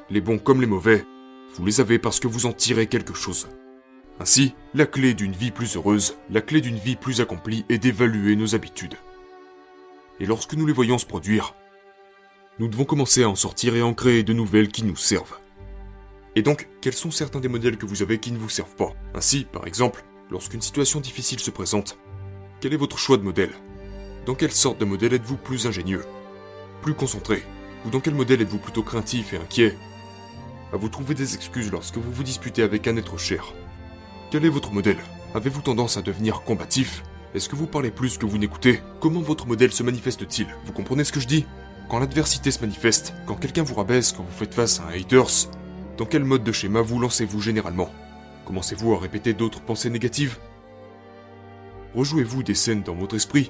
les 0.10 0.22
bons 0.22 0.40
comme 0.40 0.60
les 0.60 0.66
mauvais, 0.66 1.06
vous 1.54 1.64
les 1.68 1.82
avez 1.82 2.00
parce 2.00 2.20
que 2.20 2.28
vous 2.28 2.48
en 2.48 2.52
tirez 2.52 2.88
quelque 2.88 3.14
chose. 3.14 3.48
Ainsi, 4.20 4.56
la 4.74 4.88
clé 4.88 5.14
d'une 5.14 5.34
vie 5.34 5.52
plus 5.52 5.76
heureuse, 5.76 6.16
la 6.32 6.42
clé 6.42 6.62
d'une 6.62 6.80
vie 6.80 6.96
plus 6.96 7.22
accomplie 7.22 7.64
est 7.70 7.78
d'évaluer 7.78 8.36
nos 8.36 8.56
habitudes. 8.56 8.96
Et 10.20 10.26
lorsque 10.26 10.56
nous 10.56 10.66
les 10.66 10.74
voyons 10.74 10.98
se 10.98 11.06
produire, 11.06 11.54
nous 12.58 12.68
devons 12.68 12.86
commencer 12.86 13.22
à 13.22 13.30
en 13.30 13.36
sortir 13.36 13.76
et 13.76 13.84
en 13.84 13.94
créer 13.94 14.24
de 14.24 14.34
nouvelles 14.34 14.70
qui 14.70 14.82
nous 14.82 14.96
servent. 14.96 15.38
Et 16.38 16.44
donc, 16.44 16.70
quels 16.82 16.94
sont 16.94 17.10
certains 17.10 17.40
des 17.40 17.48
modèles 17.48 17.78
que 17.78 17.88
vous 17.88 18.04
avez 18.04 18.20
qui 18.20 18.32
ne 18.32 18.38
vous 18.38 18.48
servent 18.48 18.76
pas 18.76 18.94
Ainsi, 19.16 19.48
par 19.52 19.66
exemple, 19.66 20.06
lorsqu'une 20.30 20.62
situation 20.62 21.00
difficile 21.00 21.40
se 21.40 21.50
présente, 21.50 21.98
quel 22.62 22.76
est 22.76 22.78
votre 22.78 23.00
choix 23.00 23.18
de 23.18 23.24
modèle 23.24 23.50
Dans 24.28 24.36
quelle 24.36 24.52
sorte 24.52 24.80
de 24.80 24.86
modèle 24.86 25.16
êtes-vous 25.16 25.38
plus 25.38 25.66
ingénieux 25.66 26.06
Plus 26.84 26.94
concentré 26.94 27.42
Ou 27.88 27.90
dans 27.90 28.02
quel 28.02 28.14
modèle 28.14 28.40
êtes-vous 28.40 28.60
plutôt 28.60 28.84
craintif 28.84 29.34
et 29.34 29.38
inquiet 29.38 29.76
À 30.72 30.78
vous 30.78 30.90
trouver 30.90 31.16
des 31.16 31.34
excuses 31.34 31.72
lorsque 31.72 31.98
vous 31.98 32.12
vous 32.12 32.22
disputez 32.22 32.62
avec 32.62 32.88
un 32.88 32.98
être 32.98 33.18
cher. 33.18 33.56
Quel 34.30 34.46
est 34.46 34.50
votre 34.50 34.72
modèle 34.72 35.00
Avez-vous 35.34 35.62
tendance 35.62 35.98
à 35.98 36.04
devenir 36.04 36.44
combatif 36.44 37.02
Est-ce 37.34 37.50
que 37.50 37.56
vous 37.56 37.66
parlez 37.66 37.90
plus 37.90 38.20
que 38.20 38.28
vous 38.28 38.38
n'écoutez 38.38 38.84
Comment 39.00 39.22
votre 39.22 39.48
modèle 39.48 39.72
se 39.72 39.82
manifeste-t-il 39.82 40.56
Vous 40.68 40.72
comprenez 40.72 41.04
ce 41.04 41.12
que 41.12 41.20
je 41.20 41.28
dis 41.28 41.48
Quand 41.90 41.98
l'adversité 41.98 42.52
se 42.52 42.62
manifeste, 42.62 43.16
quand 43.26 43.38
quelqu'un 43.38 43.64
vous 43.64 43.74
rabaisse, 43.74 44.12
quand 44.12 44.22
vous 44.22 44.38
faites 44.38 44.54
face 44.54 44.80
à 44.80 44.84
un 44.84 44.92
haters, 44.92 45.50
dans 45.98 46.06
quel 46.06 46.24
mode 46.24 46.44
de 46.44 46.52
schéma 46.52 46.82
vous 46.82 47.00
lancez-vous 47.00 47.42
généralement? 47.42 47.90
Commencez-vous 48.46 48.94
à 48.94 49.00
répéter 49.00 49.34
d'autres 49.34 49.62
pensées 49.62 49.90
négatives? 49.90 50.38
Rejouez-vous 51.96 52.44
des 52.44 52.54
scènes 52.54 52.84
dans 52.84 52.94
votre 52.94 53.16
esprit? 53.16 53.50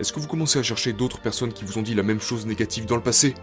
Est-ce 0.00 0.12
que 0.12 0.18
vous 0.18 0.26
commencez 0.26 0.58
à 0.58 0.62
chercher 0.62 0.94
d'autres 0.94 1.20
personnes 1.20 1.52
qui 1.52 1.64
vous 1.64 1.78
ont 1.78 1.82
dit 1.82 1.94
la 1.94 2.02
même 2.02 2.20
chose 2.20 2.46
négative 2.46 2.86
dans 2.86 2.96
le 2.96 3.02
passé? 3.02 3.34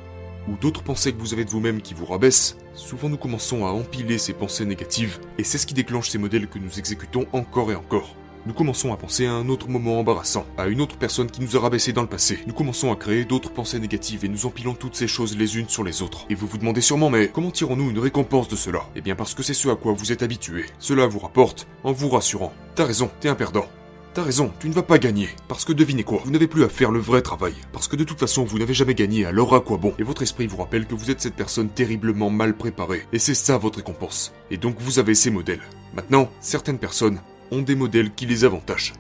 Ou 0.48 0.56
d'autres 0.56 0.82
pensées 0.82 1.14
que 1.14 1.20
vous 1.20 1.34
avez 1.34 1.46
de 1.46 1.50
vous-même 1.52 1.82
qui 1.82 1.94
vous 1.94 2.08
rabaissent? 2.08 2.58
Souvent 2.74 3.08
nous 3.08 3.18
commençons 3.18 3.68
à 3.68 3.70
empiler 3.70 4.18
ces 4.18 4.34
pensées 4.34 4.66
négatives, 4.66 5.20
et 5.38 5.44
c'est 5.44 5.60
ce 5.60 5.68
qui 5.68 5.76
déclenche 5.76 6.10
ces 6.10 6.18
modèles 6.18 6.48
que 6.48 6.58
nous 6.58 6.80
exécutons 6.80 7.28
encore 7.34 7.72
et 7.72 7.76
encore. 7.76 8.16
Nous 8.46 8.54
commençons 8.54 8.94
à 8.94 8.98
penser 8.98 9.26
à 9.26 9.34
un 9.34 9.50
autre 9.50 9.68
moment 9.68 10.00
embarrassant, 10.00 10.46
à 10.58 10.68
une 10.68 10.80
autre 10.80 10.98
personne 10.98 11.30
qui 11.30 11.42
nous 11.42 11.58
a 11.58 11.60
rabaissé 11.60 11.92
dans 11.92 12.02
le 12.02 12.08
passé. 12.08 12.40
Nous 12.48 12.54
commençons 12.54 12.92
à 12.92 12.96
créer 12.96 13.26
d'autres 13.26 13.52
pensées 13.52 13.80
négatives 13.80 14.24
et 14.24 14.30
nous 14.30 14.46
empilons 14.46 14.74
toutes 14.74 14.96
ces 14.96 15.08
choses 15.08 15.38
les 15.38 15.58
unes 15.58 15.68
sur 15.68 15.84
les 15.84 16.02
autres. 16.02 16.26
Et 16.30 16.36
vous 16.36 16.48
vous 16.48 16.58
demandez 16.58 16.82
sûrement, 16.82 17.10
mais 17.10 17.28
comment 17.28 17.52
tirons-nous 17.52 17.90
une 17.90 18.00
récompense 18.00 18.48
de 18.48 18.56
cela? 18.56 18.86
Eh 18.96 19.02
bien 19.02 19.16
parce 19.16 19.34
que 19.34 19.44
c'est 19.44 19.54
ce 19.54 19.68
à 19.68 19.76
quoi 19.76 19.92
vous 19.92 20.14
êtes 20.14 20.24
habitué. 20.24 20.66
Cela 20.80 21.06
vous 21.06 21.20
rapporte 21.20 21.68
en 21.84 21.92
vous 21.92 22.10
rassurant. 22.10 22.54
T'as 22.76 22.86
raison, 22.86 23.12
t'es 23.20 23.28
un 23.28 23.36
perdant. 23.36 23.68
T'as 24.14 24.24
raison, 24.24 24.52
tu 24.60 24.70
ne 24.70 24.74
vas 24.74 24.84
pas 24.84 24.98
gagner. 25.00 25.30
Parce 25.48 25.66
que 25.66 25.74
devinez 25.74 26.04
quoi, 26.04 26.22
vous 26.24 26.32
n'avez 26.32 26.48
plus 26.48 26.64
à 26.64 26.70
faire 26.70 26.92
le 26.92 27.00
vrai 27.00 27.22
travail. 27.22 27.54
Parce 27.74 27.88
que 27.88 27.96
de 27.96 28.04
toute 28.04 28.20
façon, 28.20 28.44
vous 28.46 28.58
n'avez 28.58 28.74
jamais 28.74 28.96
gagné, 28.96 29.26
alors 29.26 29.54
à 29.54 29.60
quoi 29.60 29.78
bon? 29.78 29.94
Et 30.00 30.04
votre 30.04 30.24
esprit 30.24 30.48
vous 30.48 30.58
rappelle 30.58 30.88
que 30.88 30.96
vous 30.96 31.12
êtes 31.12 31.22
cette 31.22 31.36
personne 31.36 31.70
terriblement 31.70 32.30
mal 32.30 32.56
préparée. 32.56 33.06
Et 33.14 33.20
c'est 33.20 33.36
ça 33.36 33.58
votre 33.58 33.78
récompense. 33.78 34.34
Et 34.50 34.58
donc 34.58 34.78
vous 34.80 34.98
avez 34.98 35.14
ces 35.14 35.30
modèles. 35.30 35.62
Maintenant, 35.94 36.30
certaines 36.40 36.80
personnes 36.80 37.20
ont 37.52 37.62
des 37.62 37.76
modèles 37.76 38.14
qui 38.14 38.26
les 38.26 38.46
avantagent. 38.46 38.94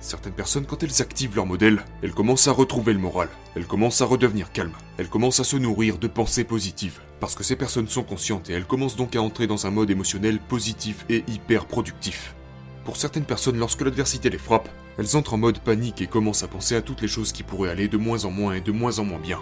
Certaines 0.00 0.32
personnes, 0.32 0.66
quand 0.66 0.82
elles 0.82 1.02
activent 1.02 1.34
leur 1.34 1.46
modèle, 1.46 1.84
elles 2.02 2.12
commencent 2.12 2.46
à 2.46 2.52
retrouver 2.52 2.92
le 2.92 3.00
moral, 3.00 3.28
elles 3.56 3.66
commencent 3.66 4.00
à 4.00 4.04
redevenir 4.04 4.52
calmes, 4.52 4.76
elles 4.96 5.08
commencent 5.08 5.40
à 5.40 5.44
se 5.44 5.56
nourrir 5.56 5.98
de 5.98 6.06
pensées 6.06 6.44
positives, 6.44 7.00
parce 7.18 7.34
que 7.34 7.42
ces 7.42 7.56
personnes 7.56 7.88
sont 7.88 8.04
conscientes 8.04 8.48
et 8.48 8.52
elles 8.52 8.64
commencent 8.64 8.96
donc 8.96 9.16
à 9.16 9.22
entrer 9.22 9.48
dans 9.48 9.66
un 9.66 9.70
mode 9.70 9.90
émotionnel 9.90 10.38
positif 10.38 11.04
et 11.08 11.24
hyper 11.26 11.66
productif. 11.66 12.36
Pour 12.84 12.96
certaines 12.96 13.24
personnes, 13.24 13.58
lorsque 13.58 13.82
l'adversité 13.82 14.30
les 14.30 14.38
frappe, 14.38 14.68
elles 14.98 15.16
entrent 15.16 15.34
en 15.34 15.38
mode 15.38 15.58
panique 15.58 16.00
et 16.00 16.06
commencent 16.06 16.44
à 16.44 16.48
penser 16.48 16.76
à 16.76 16.82
toutes 16.82 17.02
les 17.02 17.08
choses 17.08 17.32
qui 17.32 17.42
pourraient 17.42 17.70
aller 17.70 17.88
de 17.88 17.96
moins 17.96 18.24
en 18.24 18.30
moins 18.30 18.54
et 18.54 18.60
de 18.60 18.72
moins 18.72 19.00
en 19.00 19.04
moins 19.04 19.18
bien. 19.18 19.40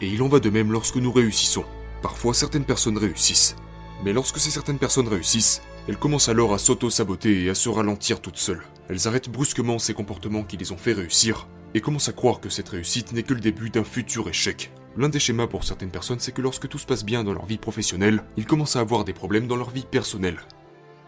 Et 0.00 0.08
il 0.08 0.22
en 0.22 0.28
va 0.28 0.38
de 0.38 0.50
même 0.50 0.70
lorsque 0.70 0.96
nous 0.96 1.12
réussissons. 1.12 1.64
Parfois, 2.04 2.34
certaines 2.34 2.66
personnes 2.66 2.98
réussissent. 2.98 3.56
Mais 4.04 4.12
lorsque 4.12 4.38
ces 4.38 4.50
certaines 4.50 4.78
personnes 4.78 5.08
réussissent, 5.08 5.62
elles 5.88 5.96
commencent 5.96 6.28
alors 6.28 6.52
à 6.52 6.58
s'auto-saboter 6.58 7.44
et 7.44 7.48
à 7.48 7.54
se 7.54 7.70
ralentir 7.70 8.20
toutes 8.20 8.36
seules. 8.36 8.62
Elles 8.90 9.08
arrêtent 9.08 9.30
brusquement 9.30 9.78
ces 9.78 9.94
comportements 9.94 10.42
qui 10.42 10.58
les 10.58 10.70
ont 10.70 10.76
fait 10.76 10.92
réussir 10.92 11.48
et 11.72 11.80
commencent 11.80 12.10
à 12.10 12.12
croire 12.12 12.40
que 12.40 12.50
cette 12.50 12.68
réussite 12.68 13.12
n'est 13.12 13.22
que 13.22 13.32
le 13.32 13.40
début 13.40 13.70
d'un 13.70 13.84
futur 13.84 14.28
échec. 14.28 14.70
L'un 14.98 15.08
des 15.08 15.18
schémas 15.18 15.46
pour 15.46 15.64
certaines 15.64 15.90
personnes, 15.90 16.20
c'est 16.20 16.32
que 16.32 16.42
lorsque 16.42 16.68
tout 16.68 16.76
se 16.76 16.84
passe 16.84 17.06
bien 17.06 17.24
dans 17.24 17.32
leur 17.32 17.46
vie 17.46 17.56
professionnelle, 17.56 18.22
ils 18.36 18.44
commencent 18.44 18.76
à 18.76 18.80
avoir 18.80 19.06
des 19.06 19.14
problèmes 19.14 19.46
dans 19.46 19.56
leur 19.56 19.70
vie 19.70 19.86
personnelle. 19.90 20.40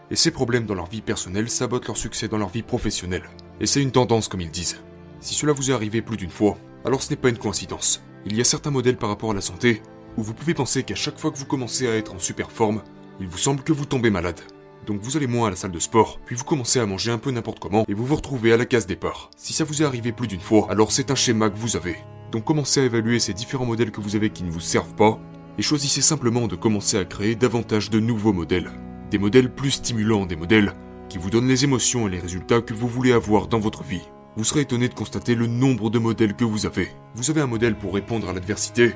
Et 0.09 0.15
ces 0.15 0.31
problèmes 0.31 0.65
dans 0.65 0.73
leur 0.73 0.89
vie 0.89 1.01
personnelle 1.01 1.51
sabotent 1.51 1.85
leur 1.85 1.97
succès 1.97 2.27
dans 2.27 2.39
leur 2.39 2.49
vie 2.49 2.63
professionnelle. 2.63 3.29
Et 3.61 3.67
c'est 3.67 3.83
une 3.83 3.91
tendance 3.91 4.29
comme 4.29 4.41
ils 4.41 4.49
disent. 4.49 4.81
Si 5.19 5.35
cela 5.35 5.53
vous 5.53 5.69
est 5.69 5.75
arrivé 5.75 6.01
plus 6.01 6.17
d'une 6.17 6.31
fois, 6.31 6.57
alors 6.85 7.03
ce 7.03 7.11
n'est 7.11 7.17
pas 7.17 7.29
une 7.29 7.37
coïncidence. 7.37 8.01
Il 8.25 8.35
y 8.35 8.41
a 8.41 8.43
certains 8.43 8.71
modèles 8.71 8.97
par 8.97 9.09
rapport 9.09 9.29
à 9.29 9.35
la 9.35 9.41
santé 9.41 9.83
où 10.17 10.23
vous 10.23 10.33
pouvez 10.33 10.53
penser 10.53 10.83
qu'à 10.83 10.95
chaque 10.95 11.19
fois 11.19 11.31
que 11.31 11.37
vous 11.37 11.45
commencez 11.45 11.87
à 11.87 11.95
être 11.95 12.13
en 12.13 12.19
super 12.19 12.51
forme, 12.51 12.81
il 13.19 13.27
vous 13.27 13.37
semble 13.37 13.63
que 13.63 13.73
vous 13.73 13.85
tombez 13.85 14.09
malade. 14.09 14.39
Donc 14.85 15.01
vous 15.01 15.17
allez 15.17 15.27
moins 15.27 15.47
à 15.47 15.49
la 15.51 15.55
salle 15.55 15.71
de 15.71 15.79
sport, 15.79 16.19
puis 16.25 16.35
vous 16.35 16.43
commencez 16.43 16.79
à 16.79 16.85
manger 16.85 17.11
un 17.11 17.17
peu 17.17 17.31
n'importe 17.31 17.59
comment, 17.59 17.85
et 17.87 17.93
vous 17.93 18.05
vous 18.05 18.15
retrouvez 18.15 18.53
à 18.53 18.57
la 18.57 18.65
case 18.65 18.87
départ. 18.87 19.29
Si 19.37 19.53
ça 19.53 19.63
vous 19.63 19.81
est 19.81 19.85
arrivé 19.85 20.11
plus 20.11 20.27
d'une 20.27 20.39
fois, 20.39 20.67
alors 20.69 20.91
c'est 20.91 21.11
un 21.11 21.15
schéma 21.15 21.49
que 21.49 21.57
vous 21.57 21.75
avez. 21.75 21.97
Donc 22.31 22.45
commencez 22.45 22.81
à 22.81 22.85
évaluer 22.85 23.19
ces 23.19 23.33
différents 23.33 23.65
modèles 23.65 23.91
que 23.91 24.01
vous 24.01 24.15
avez 24.15 24.29
qui 24.29 24.43
ne 24.43 24.51
vous 24.51 24.59
servent 24.59 24.95
pas, 24.95 25.19
et 25.57 25.61
choisissez 25.61 26.01
simplement 26.01 26.47
de 26.47 26.55
commencer 26.55 26.97
à 26.97 27.05
créer 27.05 27.35
davantage 27.35 27.89
de 27.89 27.99
nouveaux 27.99 28.33
modèles. 28.33 28.71
Des 29.11 29.17
modèles 29.17 29.53
plus 29.53 29.71
stimulants, 29.71 30.25
des 30.25 30.35
modèles 30.35 30.73
qui 31.09 31.17
vous 31.17 31.29
donnent 31.29 31.47
les 31.47 31.63
émotions 31.63 32.07
et 32.07 32.11
les 32.11 32.19
résultats 32.19 32.61
que 32.61 32.73
vous 32.73 32.87
voulez 32.87 33.11
avoir 33.11 33.47
dans 33.47 33.59
votre 33.59 33.83
vie. 33.83 34.03
Vous 34.35 34.43
serez 34.43 34.61
étonné 34.61 34.87
de 34.87 34.93
constater 34.93 35.33
le 35.33 35.47
nombre 35.47 35.89
de 35.89 35.99
modèles 35.99 36.35
que 36.35 36.43
vous 36.43 36.65
avez. 36.65 36.89
Vous 37.15 37.31
avez 37.31 37.41
un 37.41 37.47
modèle 37.47 37.75
pour 37.75 37.93
répondre 37.93 38.29
à 38.29 38.33
l'adversité, 38.33 38.93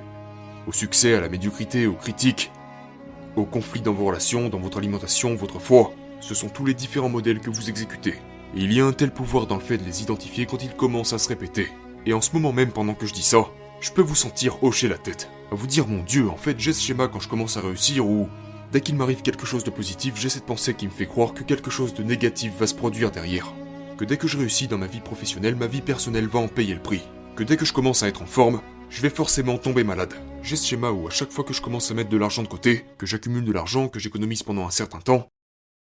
au 0.67 0.71
succès, 0.71 1.13
à 1.13 1.21
la 1.21 1.29
médiocrité, 1.29 1.87
aux 1.87 1.93
critiques, 1.93 2.51
aux 3.35 3.45
conflits 3.45 3.81
dans 3.81 3.93
vos 3.93 4.05
relations, 4.05 4.49
dans 4.49 4.59
votre 4.59 4.77
alimentation, 4.77 5.35
votre 5.35 5.59
foi. 5.59 5.93
Ce 6.19 6.35
sont 6.35 6.49
tous 6.49 6.65
les 6.65 6.73
différents 6.73 7.09
modèles 7.09 7.39
que 7.39 7.49
vous 7.49 7.69
exécutez. 7.69 8.15
Et 8.55 8.59
il 8.59 8.73
y 8.73 8.81
a 8.81 8.85
un 8.85 8.93
tel 8.93 9.11
pouvoir 9.11 9.47
dans 9.47 9.55
le 9.55 9.61
fait 9.61 9.77
de 9.77 9.85
les 9.85 10.03
identifier 10.03 10.45
quand 10.45 10.63
ils 10.63 10.75
commencent 10.75 11.13
à 11.13 11.17
se 11.17 11.29
répéter. 11.29 11.69
Et 12.05 12.13
en 12.13 12.21
ce 12.21 12.31
moment 12.33 12.51
même, 12.51 12.71
pendant 12.71 12.93
que 12.93 13.05
je 13.05 13.13
dis 13.13 13.23
ça, 13.23 13.47
je 13.79 13.91
peux 13.91 14.01
vous 14.01 14.15
sentir 14.15 14.63
hocher 14.63 14.87
la 14.87 14.97
tête. 14.97 15.29
À 15.51 15.55
vous 15.55 15.67
dire, 15.67 15.87
mon 15.87 16.03
Dieu, 16.03 16.29
en 16.29 16.35
fait, 16.35 16.59
j'ai 16.59 16.73
ce 16.73 16.81
schéma 16.81 17.07
quand 17.07 17.19
je 17.19 17.29
commence 17.29 17.57
à 17.57 17.61
réussir 17.61 18.05
ou 18.05 18.27
dès 18.71 18.81
qu'il 18.81 18.95
m'arrive 18.95 19.21
quelque 19.21 19.45
chose 19.45 19.63
de 19.63 19.69
positif, 19.69 20.13
j'ai 20.17 20.29
cette 20.29 20.45
pensée 20.45 20.73
qui 20.73 20.85
me 20.85 20.91
fait 20.91 21.05
croire 21.05 21.33
que 21.33 21.43
quelque 21.43 21.71
chose 21.71 21.93
de 21.93 22.03
négatif 22.03 22.53
va 22.59 22.67
se 22.67 22.75
produire 22.75 23.11
derrière. 23.11 23.53
Que 23.97 24.05
dès 24.05 24.17
que 24.17 24.27
je 24.27 24.37
réussis 24.37 24.67
dans 24.67 24.77
ma 24.77 24.87
vie 24.87 24.99
professionnelle, 24.99 25.55
ma 25.55 25.67
vie 25.67 25.81
personnelle 25.81 26.27
va 26.27 26.39
en 26.39 26.47
payer 26.47 26.73
le 26.73 26.81
prix. 26.81 27.01
Que 27.35 27.43
dès 27.43 27.57
que 27.57 27.65
je 27.65 27.73
commence 27.73 28.03
à 28.03 28.07
être 28.07 28.21
en 28.21 28.27
forme, 28.27 28.61
je 28.89 29.01
vais 29.01 29.09
forcément 29.09 29.57
tomber 29.57 29.83
malade. 29.83 30.13
J'ai 30.43 30.55
ce 30.55 30.67
schéma 30.67 30.91
où 30.91 31.07
à 31.07 31.11
chaque 31.11 31.31
fois 31.31 31.43
que 31.43 31.53
je 31.53 31.61
commence 31.61 31.91
à 31.91 31.93
mettre 31.93 32.09
de 32.09 32.17
l'argent 32.17 32.41
de 32.41 32.47
côté, 32.47 32.85
que 32.97 33.05
j'accumule 33.05 33.45
de 33.45 33.51
l'argent, 33.51 33.87
que 33.87 33.99
j'économise 33.99 34.41
pendant 34.41 34.65
un 34.65 34.71
certain 34.71 34.99
temps, 34.99 35.27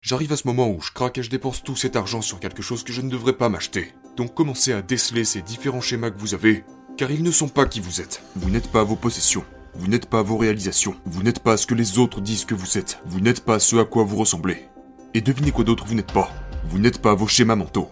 j'arrive 0.01 0.33
à 0.33 0.37
ce 0.37 0.47
moment 0.47 0.69
où 0.69 0.81
je 0.81 0.91
craque 0.91 1.17
et 1.17 1.23
je 1.23 1.29
dépense 1.29 1.63
tout 1.63 1.77
cet 1.77 1.95
argent 1.95 2.21
sur 2.21 2.39
quelque 2.39 2.61
chose 2.61 2.83
que 2.83 2.91
je 2.91 3.01
ne 3.01 3.09
devrais 3.09 3.33
pas 3.33 3.47
m'acheter. 3.47 3.93
Donc 4.17 4.33
commencez 4.33 4.73
à 4.73 4.81
déceler 4.81 5.23
ces 5.23 5.41
différents 5.41 5.81
schémas 5.81 6.11
que 6.11 6.19
vous 6.19 6.33
avez, 6.33 6.65
car 6.97 7.09
ils 7.09 7.23
ne 7.23 7.31
sont 7.31 7.47
pas 7.47 7.65
qui 7.65 7.79
vous 7.79 8.01
êtes. 8.01 8.21
Vous 8.35 8.49
n'êtes 8.49 8.69
pas 8.69 8.83
vos 8.83 8.97
possessions. 8.97 9.45
Vous 9.75 9.87
n'êtes 9.87 10.07
pas 10.07 10.21
vos 10.21 10.37
réalisations. 10.37 10.95
Vous 11.05 11.23
n'êtes 11.23 11.39
pas 11.39 11.55
ce 11.55 11.65
que 11.65 11.73
les 11.73 11.97
autres 11.97 12.21
disent 12.21 12.45
que 12.45 12.53
vous 12.53 12.77
êtes. 12.77 12.99
Vous 13.05 13.21
n'êtes 13.21 13.45
pas 13.45 13.59
ce 13.59 13.77
à 13.77 13.85
quoi 13.85 14.03
vous 14.03 14.17
ressemblez. 14.17 14.67
Et 15.13 15.21
devinez 15.21 15.51
quoi 15.51 15.63
d'autre 15.63 15.85
vous 15.87 15.95
n'êtes 15.95 16.11
pas. 16.11 16.29
Vous 16.65 16.79
n'êtes 16.79 17.01
pas 17.01 17.15
vos 17.15 17.27
schémas 17.27 17.55
mentaux. 17.55 17.89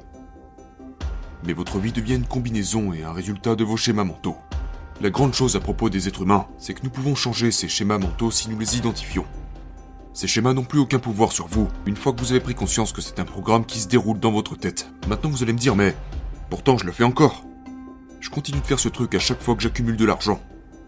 Mais 1.44 1.54
votre 1.54 1.80
vie 1.80 1.92
devient 1.92 2.16
une 2.16 2.28
combinaison 2.28 2.94
et 2.94 3.04
un 3.04 3.14
résultat 3.14 3.56
de 3.56 3.64
vos 3.64 3.78
schémas 3.78 4.04
mentaux. 4.04 4.38
La 5.02 5.10
grande 5.10 5.34
chose 5.34 5.56
à 5.56 5.60
propos 5.60 5.90
des 5.90 6.08
êtres 6.08 6.22
humains, 6.22 6.46
c'est 6.60 6.76
que 6.76 6.82
nous 6.84 6.92
pouvons 6.92 7.16
changer 7.16 7.50
ces 7.50 7.68
schémas 7.68 7.98
mentaux 7.98 8.30
si 8.30 8.52
nous 8.52 8.60
les 8.60 8.78
identifions. 8.78 9.26
Ces 10.14 10.28
schémas 10.28 10.54
n'ont 10.54 10.64
plus 10.64 10.78
aucun 10.78 11.00
pouvoir 11.00 11.32
sur 11.32 11.48
vous, 11.48 11.70
une 11.88 11.96
fois 11.96 12.14
que 12.14 12.20
vous 12.20 12.34
avez 12.34 12.40
pris 12.40 12.54
conscience 12.54 12.94
que 12.94 13.02
c'est 13.02 13.20
un 13.20 13.26
programme 13.26 13.66
qui 13.66 13.80
se 13.80 13.88
déroule 13.88 14.20
dans 14.20 14.32
votre 14.32 14.56
tête. 14.56 14.92
Maintenant 15.08 15.32
vous 15.32 15.42
allez 15.42 15.54
me 15.54 15.58
dire, 15.58 15.76
mais 15.76 15.96
pourtant 16.52 16.78
je 16.78 16.86
le 16.86 16.92
fais 16.92 17.04
encore. 17.04 17.44
Je 18.20 18.30
continue 18.30 18.60
de 18.60 18.66
faire 18.68 18.78
ce 18.78 18.90
truc 18.90 19.16
à 19.16 19.20
chaque 19.20 19.42
fois 19.42 19.56
que 19.56 19.64
j'accumule 19.64 19.98
de 19.98 20.06
l'argent. 20.06 20.40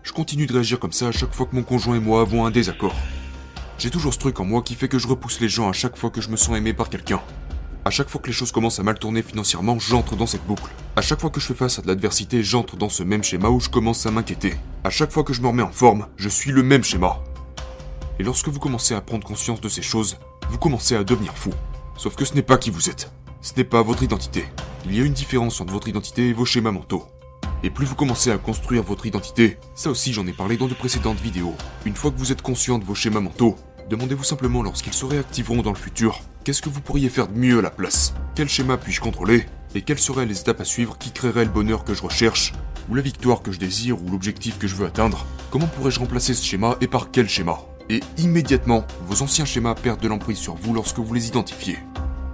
Je 0.04 0.12
continue 0.12 0.46
de 0.46 0.54
réagir 0.54 0.80
comme 0.80 0.94
ça 0.94 1.08
à 1.08 1.12
chaque 1.12 1.34
fois 1.34 1.48
que 1.48 1.56
mon 1.56 1.64
conjoint 1.64 1.96
et 1.96 2.00
moi 2.00 2.22
avons 2.22 2.46
un 2.46 2.52
désaccord. 2.52 2.96
J'ai 3.80 3.90
toujours 3.90 4.14
ce 4.14 4.20
truc 4.20 4.40
en 4.40 4.46
moi 4.46 4.62
qui 4.62 4.76
fait 4.76 4.90
que 4.90 5.00
je 5.00 5.08
repousse 5.08 5.40
les 5.40 5.50
gens 5.50 5.70
à 5.70 5.74
chaque 5.74 5.98
fois 5.98 6.12
que 6.12 6.22
je 6.22 6.30
me 6.30 6.38
sens 6.38 6.56
aimé 6.56 6.74
par 6.74 6.90
quelqu'un. 6.90 7.24
À 7.86 7.90
chaque 7.90 8.08
fois 8.08 8.22
que 8.22 8.28
les 8.28 8.34
choses 8.34 8.54
commencent 8.54 8.80
à 8.80 8.84
mal 8.84 8.98
tourner 8.98 9.22
financièrement, 9.22 9.78
j'entre 9.78 10.16
dans 10.16 10.26
cette 10.26 10.46
boucle. 10.46 10.72
À 10.96 11.02
chaque 11.02 11.20
fois 11.20 11.30
que 11.30 11.42
je 11.42 11.48
fais 11.48 11.54
face 11.54 11.80
à 11.80 11.82
de 11.82 11.88
l'adversité, 11.88 12.42
j'entre 12.42 12.78
dans 12.78 12.88
ce 12.88 13.04
même 13.04 13.26
schéma 13.26 13.50
où 13.50 13.60
je 13.60 13.68
commence 13.68 14.06
à 14.06 14.12
m'inquiéter. 14.12 14.56
À 14.86 14.90
chaque 14.90 15.12
fois 15.12 15.26
que 15.26 15.34
je 15.34 15.42
me 15.42 15.48
remets 15.48 15.64
en 15.64 15.72
forme, 15.72 16.08
je 16.16 16.30
suis 16.30 16.52
le 16.52 16.64
même 16.64 16.86
schéma. 16.86 17.22
Et 18.20 18.24
lorsque 18.24 18.48
vous 18.48 18.60
commencez 18.60 18.94
à 18.94 19.02
prendre 19.02 19.28
conscience 19.28 19.60
de 19.60 19.68
ces 19.68 19.82
choses, 19.82 20.18
vous 20.50 20.58
commencez 20.58 20.96
à 20.96 21.04
devenir 21.04 21.38
fou. 21.38 21.50
Sauf 21.98 22.16
que 22.16 22.24
ce 22.24 22.36
n'est 22.36 22.42
pas 22.42 22.58
qui 22.58 22.70
vous 22.70 22.90
êtes. 22.90 23.12
Ce 23.42 23.52
n'est 23.58 23.66
pas 23.66 23.82
votre 23.82 24.04
identité. 24.04 24.46
Il 24.86 24.96
y 24.96 25.02
a 25.02 25.04
une 25.04 25.12
différence 25.12 25.60
entre 25.60 25.74
votre 25.74 25.90
identité 25.90 26.30
et 26.30 26.34
vos 26.34 26.46
schémas 26.46 26.72
mentaux. 26.72 27.06
Et 27.64 27.70
plus 27.70 27.86
vous 27.86 27.96
commencez 27.96 28.32
à 28.32 28.38
construire 28.38 28.84
votre 28.84 29.06
identité, 29.08 29.58
ça 29.76 29.90
aussi 29.90 30.14
j'en 30.14 30.28
ai 30.28 30.34
parlé 30.34 30.56
dans 30.56 30.68
de 30.68 30.74
précédentes 30.74 31.20
vidéos, 31.20 31.56
une 31.86 31.96
fois 31.96 32.12
que 32.12 32.18
vous 32.18 32.32
êtes 32.32 32.42
conscient 32.42 32.80
de 32.80 32.86
vos 32.86 32.96
schémas 32.96 33.22
mentaux, 33.22 33.58
demandez-vous 33.90 34.24
simplement 34.24 34.64
lorsqu'ils 34.64 34.94
se 34.94 35.06
réactiveront 35.06 35.62
dans 35.62 35.72
le 35.72 35.78
futur, 35.78 36.22
Qu'est-ce 36.44 36.62
que 36.62 36.68
vous 36.68 36.82
pourriez 36.82 37.08
faire 37.08 37.30
de 37.30 37.40
mieux 37.40 37.60
à 37.60 37.62
la 37.62 37.70
place? 37.70 38.14
Quel 38.36 38.50
schéma 38.50 38.76
puis-je 38.76 39.00
contrôler? 39.00 39.46
Et 39.76 39.82
quelles 39.82 39.98
seraient 39.98 40.26
les 40.26 40.42
étapes 40.42 40.60
à 40.60 40.66
suivre? 40.66 40.98
Qui 40.98 41.12
créeraient 41.12 41.46
le 41.46 41.50
bonheur 41.50 41.86
que 41.86 41.94
je 41.94 42.02
recherche? 42.02 42.52
Ou 42.90 42.96
la 42.96 43.02
victoire 43.02 43.42
que 43.42 43.54
je 43.54 43.60
désire? 43.60 44.04
Ou 44.04 44.12
l'objectif 44.12 44.60
que 44.60 44.68
je 44.68 44.76
veux 44.76 44.86
atteindre? 44.86 45.26
Comment 45.52 45.68
pourrais-je 45.68 46.02
remplacer 46.02 46.34
ce 46.34 46.44
schéma 46.44 46.76
et 46.82 46.88
par 46.88 47.12
quel 47.12 47.30
schéma? 47.30 47.60
Et 47.90 48.02
immédiatement, 48.18 48.86
vos 49.06 49.22
anciens 49.22 49.46
schémas 49.46 49.74
perdent 49.74 50.02
de 50.02 50.10
l'emprise 50.10 50.38
sur 50.38 50.56
vous 50.56 50.74
lorsque 50.74 51.00
vous 51.00 51.14
les 51.14 51.30
identifiez. 51.30 51.80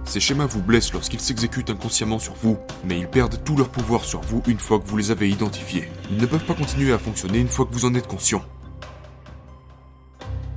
Ces 0.06 0.18
schémas 0.18 0.46
vous 0.46 0.60
blessent 0.60 0.92
lorsqu'ils 0.92 1.20
s'exécutent 1.20 1.70
inconsciemment 1.70 2.18
sur 2.18 2.34
vous, 2.34 2.58
mais 2.84 2.98
ils 2.98 3.06
perdent 3.06 3.40
tout 3.44 3.56
leur 3.56 3.68
pouvoir 3.68 4.04
sur 4.04 4.22
vous 4.22 4.42
une 4.48 4.58
fois 4.58 4.80
que 4.80 4.88
vous 4.88 4.96
les 4.96 5.12
avez 5.12 5.30
identifiés. 5.30 5.88
Ils 6.10 6.16
ne 6.16 6.26
peuvent 6.26 6.44
pas 6.46 6.54
continuer 6.54 6.92
à 6.92 6.98
fonctionner 6.98 7.38
une 7.38 7.46
fois 7.46 7.64
que 7.64 7.72
vous 7.72 7.84
en 7.84 7.94
êtes 7.94 8.08
conscient. 8.08 8.42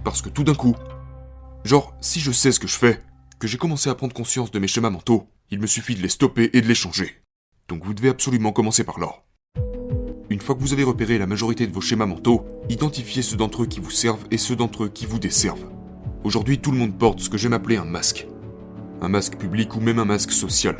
Parce 0.04 0.24
que 0.24 0.30
tout 0.30 0.44
d'un 0.44 0.56
coup, 0.56 0.76
genre, 1.66 1.94
si 2.02 2.20
je 2.20 2.32
sais 2.32 2.52
ce 2.52 2.60
que 2.60 2.68
je 2.68 2.78
fais, 2.78 3.00
j'ai 3.48 3.58
commencé 3.58 3.90
à 3.90 3.96
prendre 3.96 4.14
conscience 4.14 4.52
de 4.52 4.60
mes 4.60 4.68
schémas 4.68 4.90
mentaux, 4.90 5.28
il 5.52 5.60
me 5.60 5.68
suffit 5.68 5.96
de 5.96 6.02
les 6.02 6.10
stopper 6.10 6.50
et 6.54 6.62
de 6.62 6.68
les 6.68 6.76
changer. 6.76 7.22
Donc 7.68 7.84
vous 7.86 7.94
devez 7.94 8.10
absolument 8.10 8.52
commencer 8.52 8.84
par 8.84 9.00
là. 9.00 9.24
Une 10.30 10.42
fois 10.42 10.56
que 10.56 10.62
vous 10.62 10.74
avez 10.74 10.84
repéré 10.84 11.18
la 11.18 11.28
majorité 11.28 11.68
de 11.68 11.72
vos 11.72 11.82
schémas 11.82 12.06
mentaux, 12.06 12.46
identifiez 12.70 13.22
ceux 13.22 13.38
d'entre 13.38 13.64
eux 13.64 13.68
qui 13.68 13.80
vous 13.80 13.92
servent 13.92 14.26
et 14.32 14.38
ceux 14.38 14.56
d'entre 14.56 14.86
eux 14.86 14.90
qui 14.90 15.06
vous 15.06 15.20
desservent. 15.20 15.70
Aujourd'hui, 16.24 16.60
tout 16.60 16.72
le 16.72 16.78
monde 16.78 16.98
porte 16.98 17.20
ce 17.20 17.30
que 17.30 17.38
j'aime 17.38 17.54
appeler 17.54 17.78
un 17.78 17.86
masque. 17.86 18.28
Un 19.02 19.10
masque 19.10 19.38
public 19.38 19.76
ou 19.76 19.80
même 19.80 20.00
un 20.00 20.06
masque 20.06 20.32
social. 20.32 20.78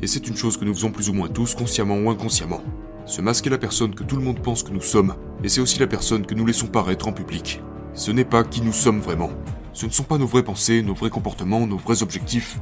Et 0.00 0.06
c'est 0.06 0.26
une 0.26 0.36
chose 0.36 0.56
que 0.56 0.64
nous 0.64 0.74
faisons 0.74 0.90
plus 0.90 1.08
ou 1.08 1.12
moins 1.12 1.28
tous, 1.28 1.54
consciemment 1.54 1.98
ou 1.98 2.10
inconsciemment. 2.10 2.62
Ce 3.04 3.20
masque 3.20 3.46
est 3.46 3.50
la 3.50 3.58
personne 3.58 3.94
que 3.94 4.04
tout 4.04 4.16
le 4.16 4.22
monde 4.22 4.40
pense 4.40 4.62
que 4.62 4.72
nous 4.72 4.80
sommes, 4.80 5.14
et 5.44 5.48
c'est 5.48 5.60
aussi 5.60 5.78
la 5.78 5.86
personne 5.86 6.26
que 6.26 6.34
nous 6.34 6.46
laissons 6.46 6.66
paraître 6.66 7.08
en 7.08 7.12
public. 7.12 7.60
Ce 7.94 8.10
n'est 8.10 8.24
pas 8.24 8.42
qui 8.42 8.62
nous 8.62 8.72
sommes 8.72 9.00
vraiment. 9.00 9.30
Ce 9.74 9.86
ne 9.86 9.90
sont 9.90 10.02
pas 10.02 10.18
nos 10.18 10.26
vraies 10.26 10.42
pensées, 10.42 10.82
nos 10.82 10.92
vrais 10.92 11.08
comportements, 11.08 11.66
nos 11.66 11.78
vrais 11.78 12.02
objectifs. 12.02 12.58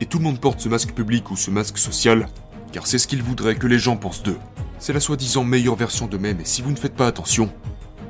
Et 0.00 0.06
tout 0.06 0.18
le 0.18 0.24
monde 0.24 0.40
porte 0.40 0.60
ce 0.60 0.68
masque 0.70 0.92
public 0.92 1.30
ou 1.30 1.36
ce 1.36 1.50
masque 1.50 1.76
social, 1.76 2.26
car 2.72 2.86
c'est 2.86 2.98
ce 2.98 3.06
qu'ils 3.06 3.22
voudraient 3.22 3.56
que 3.56 3.66
les 3.66 3.78
gens 3.78 3.96
pensent 3.96 4.22
d'eux. 4.22 4.38
C'est 4.78 4.94
la 4.94 5.00
soi-disant 5.00 5.44
meilleure 5.44 5.76
version 5.76 6.06
d'eux-mêmes, 6.06 6.40
et 6.40 6.46
si 6.46 6.62
vous 6.62 6.70
ne 6.70 6.76
faites 6.76 6.96
pas 6.96 7.06
attention, 7.06 7.52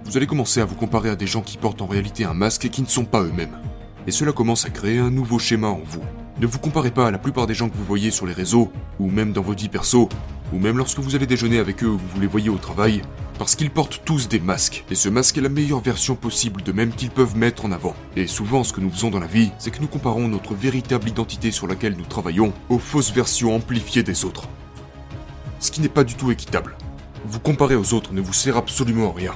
vous 0.05 0.17
allez 0.17 0.27
commencer 0.27 0.61
à 0.61 0.65
vous 0.65 0.77
comparer 0.77 1.11
à 1.11 1.17
des 1.17 1.27
gens 1.27 1.43
qui 1.43 1.59
portent 1.59 1.83
en 1.83 1.87
réalité 1.87 2.25
un 2.25 2.35
masque 2.35 2.65
et 2.65 2.69
qui 2.69 2.83
ne 2.83 2.87
sont 2.87 3.05
pas 3.05 3.23
eux-mêmes. 3.23 3.59
Et 4.07 4.13
cela 4.13 4.33
commence 4.33 4.65
à 4.67 4.71
créer 4.71 4.99
un 4.99 5.11
nouveau 5.11 5.39
schéma 5.39 5.69
en 5.69 5.83
vous. 5.85 6.03
Ne 6.41 6.47
vous 6.47 6.59
comparez 6.59 6.91
pas 6.91 7.09
à 7.09 7.11
la 7.11 7.19
plupart 7.19 7.47
des 7.47 7.55
gens 7.55 7.69
que 7.69 7.77
vous 7.77 7.85
voyez 7.85 8.11
sur 8.11 8.27
les 8.27 8.33
réseaux, 8.33 8.71
ou 9.01 9.11
même 9.11 9.33
dans 9.33 9.43
vos 9.43 9.55
vies 9.55 9.69
perso, 9.69 10.09
ou 10.53 10.59
même 10.59 10.79
lorsque 10.79 11.01
vous 11.01 11.17
allez 11.17 11.27
déjeuner 11.27 11.59
avec 11.59 11.83
eux 11.83 11.89
ou 11.89 11.99
vous 11.99 12.21
les 12.21 12.27
voyez 12.27 12.51
au 12.51 12.59
travail, 12.59 13.03
parce 13.39 13.57
qu'ils 13.57 13.71
portent 13.71 14.03
tous 14.05 14.29
des 14.29 14.39
masques, 14.39 14.85
et 14.91 14.95
ce 14.95 15.09
masque 15.09 15.39
est 15.39 15.43
la 15.43 15.49
meilleure 15.49 15.81
version 15.81 16.15
possible 16.15 16.63
de 16.63 16.73
même 16.73 16.93
qu'ils 16.93 17.11
peuvent 17.11 17.37
mettre 17.37 17.65
en 17.65 17.73
avant. 17.73 17.95
Et 18.17 18.27
souvent, 18.27 18.65
ce 18.65 18.73
que 18.73 18.81
nous 18.81 18.91
faisons 18.91 19.11
dans 19.11 19.21
la 19.21 19.27
vie, 19.27 19.51
c'est 19.59 19.71
que 19.71 19.81
nous 19.81 19.89
comparons 19.89 20.29
notre 20.29 20.55
véritable 20.55 21.09
identité 21.09 21.51
sur 21.51 21.67
laquelle 21.67 21.97
nous 21.97 22.05
travaillons 22.05 22.53
aux 22.69 22.79
fausses 22.79 23.13
versions 23.13 23.55
amplifiées 23.55 24.03
des 24.03 24.25
autres. 24.25 24.49
Ce 25.59 25.71
qui 25.71 25.81
n'est 25.81 25.89
pas 25.89 26.05
du 26.05 26.15
tout 26.15 26.31
équitable. 26.31 26.77
Vous 27.27 27.41
comparer 27.41 27.75
aux 27.75 27.95
autres 27.95 28.13
ne 28.13 28.21
vous 28.21 28.33
sert 28.33 28.57
absolument 28.57 29.11
à 29.11 29.17
rien. 29.17 29.35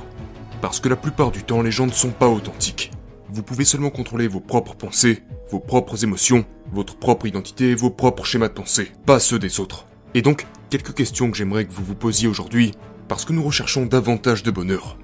Parce 0.60 0.80
que 0.80 0.88
la 0.88 0.96
plupart 0.96 1.30
du 1.30 1.42
temps, 1.42 1.62
les 1.62 1.70
gens 1.70 1.86
ne 1.86 1.92
sont 1.92 2.10
pas 2.10 2.28
authentiques. 2.28 2.92
vous 3.30 3.42
pouvez 3.42 3.64
seulement 3.64 3.90
contrôler 3.90 4.26
vos 4.26 4.40
propres 4.40 4.74
pensées, 4.74 5.22
vos 5.50 5.60
propres 5.60 6.02
émotions, 6.02 6.46
votre 6.72 6.96
propre 6.96 7.26
identité 7.26 7.70
et 7.70 7.74
vos 7.74 7.90
propres 7.90 8.24
schémas 8.24 8.48
de 8.48 8.54
pensée, 8.54 8.90
pas 9.06 9.20
ceux 9.20 9.38
des 9.38 9.60
autres. 9.60 9.86
Et 10.14 10.22
donc, 10.22 10.46
quelques 10.70 10.94
questions 10.94 11.30
que 11.30 11.36
j'aimerais 11.36 11.66
que 11.66 11.72
vous 11.72 11.84
vous 11.84 11.94
posiez 11.94 12.28
aujourd'hui, 12.28 12.72
parce 13.08 13.24
que 13.24 13.32
nous 13.32 13.42
recherchons 13.42 13.86
davantage 13.86 14.42
de 14.42 14.50
bonheur. 14.50 14.98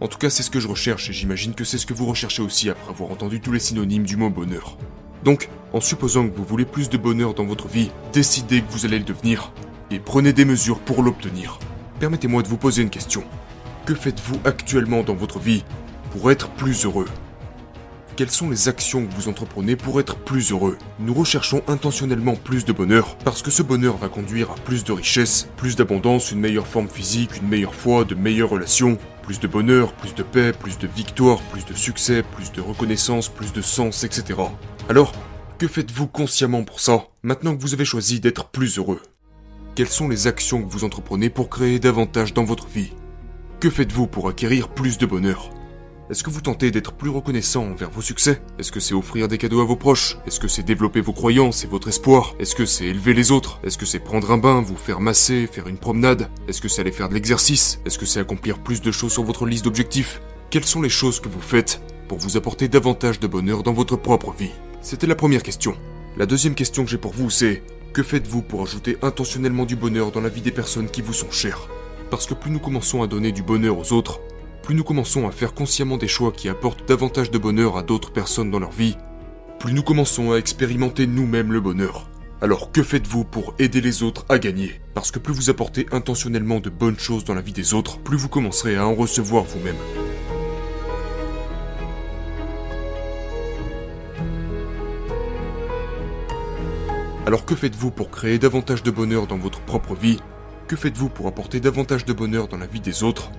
En 0.00 0.06
tout 0.06 0.18
cas, 0.18 0.30
c'est 0.30 0.44
ce 0.44 0.50
que 0.50 0.60
je 0.60 0.68
recherche 0.68 1.10
et 1.10 1.12
j'imagine 1.12 1.54
que 1.54 1.64
c'est 1.64 1.76
ce 1.76 1.86
que 1.86 1.94
vous 1.94 2.06
recherchez 2.06 2.40
aussi 2.40 2.70
après 2.70 2.90
avoir 2.90 3.10
entendu 3.10 3.40
tous 3.40 3.52
les 3.52 3.58
synonymes 3.58 4.04
du 4.04 4.16
mot 4.16 4.30
bonheur. 4.30 4.78
Donc, 5.24 5.50
en 5.72 5.80
supposant 5.80 6.28
que 6.28 6.36
vous 6.36 6.44
voulez 6.44 6.64
plus 6.64 6.88
de 6.88 6.96
bonheur 6.96 7.34
dans 7.34 7.44
votre 7.44 7.66
vie, 7.66 7.90
décidez 8.12 8.62
que 8.62 8.70
vous 8.70 8.86
allez 8.86 8.98
le 8.98 9.04
devenir 9.04 9.52
et 9.90 9.98
prenez 9.98 10.32
des 10.32 10.44
mesures 10.44 10.78
pour 10.78 11.02
l'obtenir. 11.02 11.58
Permettez-moi 11.98 12.42
de 12.42 12.48
vous 12.48 12.56
poser 12.56 12.82
une 12.82 12.90
question. 12.90 13.24
Que 13.86 13.94
faites-vous 13.94 14.38
actuellement 14.44 15.02
dans 15.02 15.14
votre 15.14 15.40
vie 15.40 15.64
pour 16.12 16.30
être 16.30 16.48
plus 16.50 16.84
heureux? 16.84 17.08
Quelles 18.18 18.30
sont 18.32 18.50
les 18.50 18.68
actions 18.68 19.06
que 19.06 19.14
vous 19.14 19.28
entreprenez 19.28 19.76
pour 19.76 20.00
être 20.00 20.16
plus 20.16 20.50
heureux. 20.50 20.76
Nous 20.98 21.14
recherchons 21.14 21.62
intentionnellement 21.68 22.34
plus 22.34 22.64
de 22.64 22.72
bonheur, 22.72 23.16
parce 23.18 23.42
que 23.42 23.52
ce 23.52 23.62
bonheur 23.62 23.96
va 23.96 24.08
conduire 24.08 24.50
à 24.50 24.56
plus 24.56 24.82
de 24.82 24.90
richesse, 24.90 25.48
plus 25.56 25.76
d'abondance, 25.76 26.32
une 26.32 26.40
meilleure 26.40 26.66
forme 26.66 26.88
physique, 26.88 27.36
une 27.40 27.46
meilleure 27.46 27.76
foi, 27.76 28.04
de 28.04 28.16
meilleures 28.16 28.50
relations, 28.50 28.98
plus 29.22 29.38
de 29.38 29.46
bonheur, 29.46 29.92
plus 29.92 30.16
de 30.16 30.24
paix, 30.24 30.50
plus 30.52 30.78
de 30.78 30.88
victoire, 30.88 31.40
plus 31.52 31.64
de 31.64 31.74
succès, 31.74 32.24
plus 32.34 32.50
de 32.50 32.60
reconnaissance, 32.60 33.28
plus 33.28 33.52
de 33.52 33.62
sens, 33.62 34.02
etc. 34.02 34.40
Alors, 34.88 35.12
que 35.56 35.68
faites-vous 35.68 36.08
consciemment 36.08 36.64
pour 36.64 36.80
ça, 36.80 37.04
maintenant 37.22 37.54
que 37.54 37.62
vous 37.62 37.74
avez 37.74 37.84
choisi 37.84 38.18
d'être 38.18 38.48
plus 38.48 38.78
heureux? 38.78 39.00
Quelles 39.76 39.86
sont 39.86 40.08
les 40.08 40.26
actions 40.26 40.64
que 40.64 40.72
vous 40.72 40.82
entreprenez 40.82 41.30
pour 41.30 41.48
créer 41.48 41.78
davantage 41.78 42.34
dans 42.34 42.42
votre 42.42 42.66
vie? 42.66 42.94
Que 43.60 43.70
faites-vous 43.70 44.08
pour 44.08 44.28
acquérir 44.28 44.70
plus 44.70 44.98
de 44.98 45.06
bonheur? 45.06 45.52
Est-ce 46.10 46.22
que 46.22 46.30
vous 46.30 46.40
tentez 46.40 46.70
d'être 46.70 46.92
plus 46.92 47.10
reconnaissant 47.10 47.64
envers 47.64 47.90
vos 47.90 48.00
succès? 48.00 48.40
Est-ce 48.58 48.72
que 48.72 48.80
c'est 48.80 48.94
offrir 48.94 49.28
des 49.28 49.36
cadeaux 49.36 49.60
à 49.60 49.66
vos 49.66 49.76
proches? 49.76 50.16
Est-ce 50.26 50.40
que 50.40 50.48
c'est 50.48 50.62
développer 50.62 51.02
vos 51.02 51.12
croyances 51.12 51.64
et 51.64 51.66
votre 51.66 51.88
espoir? 51.88 52.34
Est-ce 52.38 52.54
que 52.54 52.64
c'est 52.64 52.86
élever 52.86 53.12
les 53.12 53.30
autres? 53.30 53.60
Est-ce 53.62 53.76
que 53.76 53.84
c'est 53.84 53.98
prendre 53.98 54.30
un 54.30 54.38
bain, 54.38 54.62
vous 54.62 54.76
faire 54.76 55.00
masser, 55.00 55.46
faire 55.46 55.68
une 55.68 55.76
promenade? 55.76 56.30
Est-ce 56.48 56.62
que 56.62 56.68
c'est 56.68 56.80
aller 56.80 56.92
faire 56.92 57.10
de 57.10 57.14
l'exercice? 57.14 57.80
Est-ce 57.84 57.98
que 57.98 58.06
c'est 58.06 58.20
accomplir 58.20 58.58
plus 58.58 58.80
de 58.80 58.90
choses 58.90 59.12
sur 59.12 59.22
votre 59.22 59.44
liste 59.44 59.66
d'objectifs? 59.66 60.22
Quelles 60.48 60.64
sont 60.64 60.80
les 60.80 60.88
choses 60.88 61.20
que 61.20 61.28
vous 61.28 61.42
faites 61.42 61.82
pour 62.08 62.16
vous 62.16 62.38
apporter 62.38 62.68
davantage 62.68 63.20
de 63.20 63.26
bonheur 63.26 63.62
dans 63.62 63.74
votre 63.74 63.96
propre 63.96 64.32
vie? 64.32 64.52
C'était 64.80 65.06
la 65.06 65.14
première 65.14 65.42
question. 65.42 65.76
La 66.16 66.24
deuxième 66.24 66.54
question 66.54 66.84
que 66.84 66.90
j'ai 66.90 66.96
pour 66.96 67.12
vous, 67.12 67.28
c'est 67.28 67.62
que 67.92 68.02
faites-vous 68.02 68.40
pour 68.40 68.62
ajouter 68.62 68.96
intentionnellement 69.02 69.66
du 69.66 69.76
bonheur 69.76 70.10
dans 70.10 70.22
la 70.22 70.30
vie 70.30 70.40
des 70.40 70.52
personnes 70.52 70.88
qui 70.88 71.02
vous 71.02 71.12
sont 71.12 71.30
chères? 71.30 71.68
Parce 72.10 72.24
que 72.24 72.32
plus 72.32 72.50
nous 72.50 72.60
commençons 72.60 73.02
à 73.02 73.06
donner 73.06 73.30
du 73.30 73.42
bonheur 73.42 73.78
aux 73.78 73.92
autres, 73.92 74.20
plus 74.68 74.76
nous 74.76 74.84
commençons 74.84 75.26
à 75.26 75.30
faire 75.30 75.54
consciemment 75.54 75.96
des 75.96 76.08
choix 76.08 76.30
qui 76.30 76.50
apportent 76.50 76.86
davantage 76.86 77.30
de 77.30 77.38
bonheur 77.38 77.78
à 77.78 77.82
d'autres 77.82 78.12
personnes 78.12 78.50
dans 78.50 78.58
leur 78.58 78.70
vie, 78.70 78.98
plus 79.58 79.72
nous 79.72 79.82
commençons 79.82 80.32
à 80.32 80.36
expérimenter 80.36 81.06
nous-mêmes 81.06 81.54
le 81.54 81.62
bonheur. 81.62 82.10
Alors 82.42 82.70
que 82.70 82.82
faites-vous 82.82 83.24
pour 83.24 83.54
aider 83.58 83.80
les 83.80 84.02
autres 84.02 84.26
à 84.28 84.38
gagner? 84.38 84.78
Parce 84.92 85.10
que 85.10 85.18
plus 85.18 85.32
vous 85.32 85.48
apportez 85.48 85.86
intentionnellement 85.90 86.60
de 86.60 86.68
bonnes 86.68 86.98
choses 86.98 87.24
dans 87.24 87.32
la 87.32 87.40
vie 87.40 87.54
des 87.54 87.72
autres, 87.72 87.98
plus 88.00 88.18
vous 88.18 88.28
commencerez 88.28 88.76
à 88.76 88.86
en 88.86 88.94
recevoir 88.94 89.44
vous-même. 89.44 89.74
Alors 97.24 97.46
que 97.46 97.54
faites-vous 97.54 97.90
pour 97.90 98.10
créer 98.10 98.38
davantage 98.38 98.82
de 98.82 98.90
bonheur 98.90 99.26
dans 99.26 99.38
votre 99.38 99.60
propre 99.60 99.94
vie? 99.94 100.20
Que 100.66 100.76
faites-vous 100.76 101.08
pour 101.08 101.26
apporter 101.26 101.58
davantage 101.58 102.04
de 102.04 102.12
bonheur 102.12 102.48
dans 102.48 102.58
la 102.58 102.66
vie 102.66 102.80
des 102.80 103.02
autres? 103.02 103.30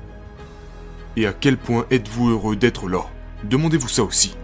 Et 1.19 1.27
à 1.27 1.33
quel 1.33 1.57
point 1.57 1.85
êtes-vous 1.91 2.29
heureux 2.29 2.55
d'être 2.55 2.87
là? 2.87 3.01
Demandez-vous 3.43 3.89
ça 3.89 4.03
aussi. 4.03 4.37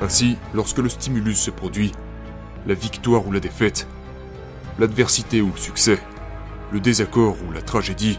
Ainsi, 0.00 0.36
lorsque 0.54 0.78
le 0.78 0.88
stimulus 0.88 1.40
se 1.40 1.50
produit, 1.50 1.90
la 2.68 2.74
victoire 2.74 3.26
ou 3.26 3.32
la 3.32 3.40
défaite, 3.40 3.88
l'adversité 4.78 5.40
ou 5.40 5.50
le 5.50 5.58
succès, 5.58 5.98
le 6.70 6.78
désaccord 6.78 7.36
ou 7.48 7.50
la 7.50 7.62
tragédie, 7.62 8.16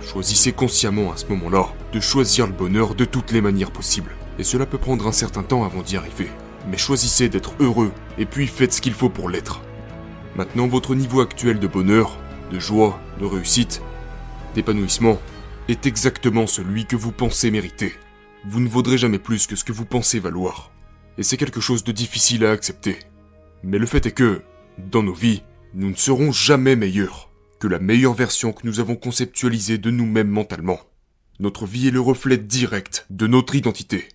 choisissez 0.00 0.52
consciemment 0.52 1.12
à 1.12 1.16
ce 1.16 1.26
moment-là 1.26 1.68
de 1.92 2.00
choisir 2.00 2.48
le 2.48 2.52
bonheur 2.52 2.96
de 2.96 3.04
toutes 3.04 3.30
les 3.30 3.40
manières 3.40 3.70
possibles. 3.70 4.16
Et 4.40 4.44
cela 4.44 4.66
peut 4.66 4.78
prendre 4.78 5.06
un 5.06 5.12
certain 5.12 5.44
temps 5.44 5.62
avant 5.62 5.82
d'y 5.82 5.96
arriver. 5.96 6.28
Mais 6.68 6.78
choisissez 6.78 7.28
d'être 7.28 7.54
heureux 7.60 7.92
et 8.18 8.26
puis 8.26 8.48
faites 8.48 8.72
ce 8.72 8.80
qu'il 8.80 8.94
faut 8.94 9.08
pour 9.08 9.28
l'être. 9.28 9.60
Maintenant, 10.34 10.66
votre 10.66 10.96
niveau 10.96 11.20
actuel 11.20 11.60
de 11.60 11.66
bonheur 11.68 12.18
de 12.50 12.58
joie, 12.58 13.00
de 13.20 13.24
réussite, 13.24 13.82
d'épanouissement, 14.54 15.18
est 15.68 15.86
exactement 15.86 16.46
celui 16.46 16.86
que 16.86 16.96
vous 16.96 17.12
pensez 17.12 17.50
mériter. 17.50 17.94
Vous 18.44 18.60
ne 18.60 18.68
vaudrez 18.68 18.98
jamais 18.98 19.18
plus 19.18 19.46
que 19.46 19.56
ce 19.56 19.64
que 19.64 19.72
vous 19.72 19.84
pensez 19.84 20.18
valoir. 20.18 20.72
Et 21.18 21.22
c'est 21.22 21.36
quelque 21.36 21.60
chose 21.60 21.84
de 21.84 21.92
difficile 21.92 22.44
à 22.44 22.50
accepter. 22.50 22.98
Mais 23.62 23.78
le 23.78 23.86
fait 23.86 24.06
est 24.06 24.12
que, 24.12 24.42
dans 24.78 25.02
nos 25.02 25.14
vies, 25.14 25.42
nous 25.74 25.90
ne 25.90 25.94
serons 25.94 26.32
jamais 26.32 26.76
meilleurs 26.76 27.30
que 27.60 27.68
la 27.68 27.78
meilleure 27.78 28.14
version 28.14 28.52
que 28.52 28.66
nous 28.66 28.80
avons 28.80 28.96
conceptualisée 28.96 29.78
de 29.78 29.90
nous-mêmes 29.90 30.30
mentalement. 30.30 30.80
Notre 31.38 31.66
vie 31.66 31.88
est 31.88 31.92
le 31.92 32.00
reflet 32.00 32.38
direct 32.38 33.06
de 33.10 33.26
notre 33.26 33.54
identité, 33.54 34.08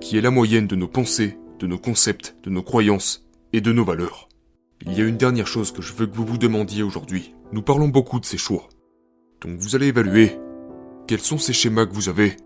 qui 0.00 0.18
est 0.18 0.20
la 0.20 0.30
moyenne 0.30 0.66
de 0.66 0.76
nos 0.76 0.88
pensées, 0.88 1.38
de 1.60 1.66
nos 1.66 1.78
concepts, 1.78 2.36
de 2.42 2.50
nos 2.50 2.62
croyances 2.62 3.24
et 3.52 3.60
de 3.60 3.72
nos 3.72 3.84
valeurs. 3.84 4.28
Il 4.84 4.96
y 4.96 5.00
a 5.00 5.04
une 5.04 5.16
dernière 5.16 5.46
chose 5.46 5.72
que 5.72 5.82
je 5.82 5.92
veux 5.92 6.06
que 6.06 6.14
vous 6.14 6.26
vous 6.26 6.38
demandiez 6.38 6.82
aujourd'hui. 6.82 7.34
Nous 7.50 7.62
parlons 7.62 7.88
beaucoup 7.88 8.20
de 8.20 8.26
ces 8.26 8.36
choix. 8.36 8.68
Donc 9.40 9.58
vous 9.58 9.74
allez 9.74 9.86
évaluer 9.86 10.38
quels 11.06 11.20
sont 11.20 11.38
ces 11.38 11.54
schémas 11.54 11.86
que 11.86 11.94
vous 11.94 12.10
avez 12.10 12.36